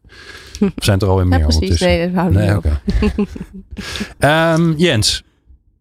[0.60, 1.60] Of zijn het er alweer Ja, meer precies.
[1.60, 1.88] ondertussen?
[1.88, 2.82] Nee, dat houden
[3.16, 3.26] Nee.
[4.18, 5.24] Ehm, Jens,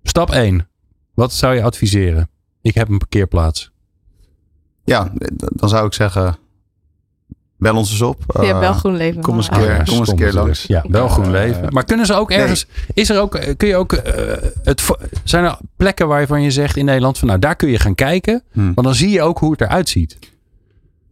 [0.04, 0.68] stap 1.
[1.14, 2.30] Wat zou je adviseren?
[2.62, 3.72] Ik heb een parkeerplaats.
[4.84, 6.38] ja, dan zou ik zeggen,
[7.58, 8.24] bel ons eens op.
[8.28, 9.22] Ja, Eh, wel groen leven.
[9.22, 10.64] kom eens een keer- kom eens een keer langs.
[10.64, 11.74] Ja, wel groen Eh, leven.
[11.74, 12.68] Maar kunnen ze ook ergens...
[12.94, 13.92] Is er ook, kun je ook...
[14.64, 14.84] het,
[15.24, 17.18] zijn er plekken waarvan je zegt in Nederland...
[17.18, 18.44] van nou, daar kun je gaan kijken.
[18.52, 18.74] Hmm.
[18.74, 20.18] Want dan zie je ook hoe het eruit ziet.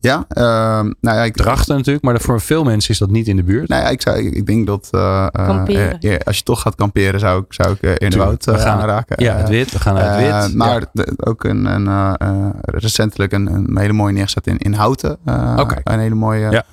[0.04, 3.36] Ja, ehm, nou ja, ik, Drachten natuurlijk, maar voor veel mensen is dat niet in
[3.36, 3.68] de buurt.
[3.68, 6.00] Nou ja, ik, zou, ik, ik denk dat eh, eh, Kamperen.
[6.00, 8.48] eh, ja, als je toch gaat kamperen, zou ik, zou ik eh, in de woud
[8.48, 9.24] eh, We gaan- aanraken.
[9.24, 9.72] Ja, het wit.
[9.72, 10.56] We gaan naar het wit.
[10.58, 10.86] maar Ja.
[10.94, 15.18] de- ook een, een, recentelijk een, een hele mooie neergezet in, in Houten.
[15.26, 15.76] Eh, Oké.
[15.84, 16.50] Een hele mooie.
[16.52, 16.64] Ja.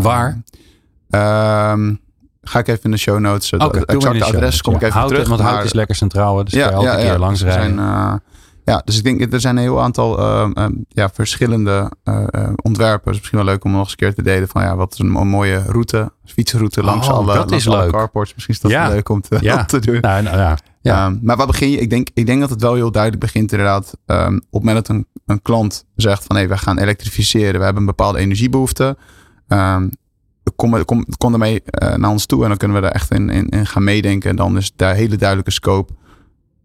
[0.00, 0.42] Waar?
[1.10, 1.94] ehm,
[2.42, 3.50] ga ik even in de show notes.
[3.50, 5.30] het exacte de show adres kom ik Ja, even Houten, terug.
[5.32, 6.44] Want maar- hout is lekker centraal.
[6.44, 7.62] Dus kan je elke keer langs rijden.
[7.62, 8.14] zijn, eh,
[8.70, 12.48] ja, dus ik denk, er zijn een heel aantal ehm, ehm, ja, verschillende eh, eh,
[12.62, 13.06] ontwerpen.
[13.10, 14.98] Dus misschien wel leuk om nog eens een keer te delen van ja, wat is
[14.98, 17.90] een, mooie route, fietsroute langs Oh, alle, dat langs is alle leuk.
[17.92, 18.34] carports.
[18.34, 18.88] Misschien is dat Ja.
[18.88, 19.64] leuk om te, Ja.
[19.74, 20.00] te doen.
[20.00, 20.58] nou, nou, ja.
[20.82, 21.06] Ja.
[21.06, 21.78] Ehm, maar waar begin je?
[21.78, 23.92] Ik denk, ik denk dat het wel heel duidelijk begint inderdaad.
[24.06, 24.16] op
[24.50, 27.58] het moment dat een, een klant zegt van hé, we gaan elektrificeren.
[27.58, 28.96] We hebben een bepaalde energiebehoefte.
[29.48, 29.88] Ehm,
[30.56, 33.30] kom, kom, kom ermee uh, naar ons toe en dan kunnen we er echt in,
[33.30, 34.30] in, in gaan meedenken.
[34.30, 35.92] En dan is daar hele duidelijke scope.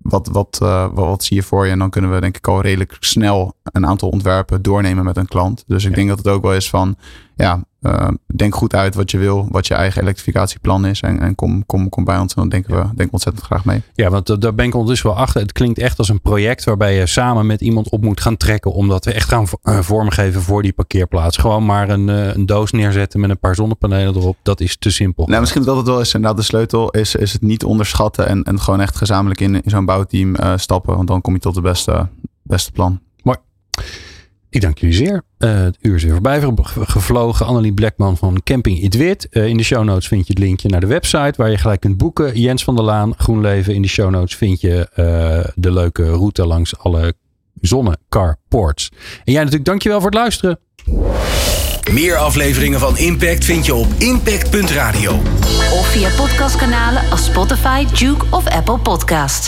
[0.09, 1.71] Wat, wat, uh, wat, wat, zie je voor je?
[1.71, 5.27] En dan kunnen we denk ik al redelijk snel een aantal ontwerpen doornemen met een
[5.27, 5.63] klant.
[5.67, 6.95] Dus ik denk dat het ook wel is van,
[7.35, 11.01] ja, uh, denk goed uit wat je wil, wat je eigen elektrificatieplan is.
[11.01, 13.65] En, en kom, kom, kom bij ons en dan denken we, denken we ontzettend graag
[13.65, 13.81] mee.
[13.93, 15.41] Ja, want daar ben ik ondertussen wel achter.
[15.41, 18.71] Het klinkt echt als een project waarbij je samen met iemand op moet gaan trekken.
[18.71, 21.37] Omdat we echt gaan vormgeven voor die parkeerplaats.
[21.37, 24.37] Gewoon maar een, een doos neerzetten met een paar zonnepanelen erop.
[24.41, 25.27] Dat is te simpel.
[25.27, 26.13] Nou, misschien dat het wel is.
[26.13, 28.27] Inderdaad, de sleutel is, is het niet onderschatten.
[28.27, 30.95] En, en gewoon echt gezamenlijk in, in zo'n bouwteam stappen.
[30.95, 32.07] Want dan kom je tot het beste,
[32.43, 32.99] beste plan.
[33.23, 33.37] Mooi.
[34.55, 35.23] Ik dank jullie zeer.
[35.39, 36.41] Uh, het uur is weer voorbij
[36.71, 37.45] gevlogen.
[37.45, 39.27] Annelie Blackman van Camping It Wit.
[39.31, 41.79] Uh, in de show notes vind je het linkje naar de website waar je gelijk
[41.79, 42.39] kunt boeken.
[42.39, 43.73] Jens van der Laan, GroenLeven.
[43.73, 47.13] In de show notes vind je uh, de leuke route langs alle
[47.61, 48.91] zonnecarports.
[49.23, 50.59] En jij natuurlijk dankjewel voor het luisteren.
[51.91, 55.11] Meer afleveringen van Impact vind je op impact.radio.
[55.73, 59.43] Of via podcastkanalen als Spotify, Duke of Apple Podcast.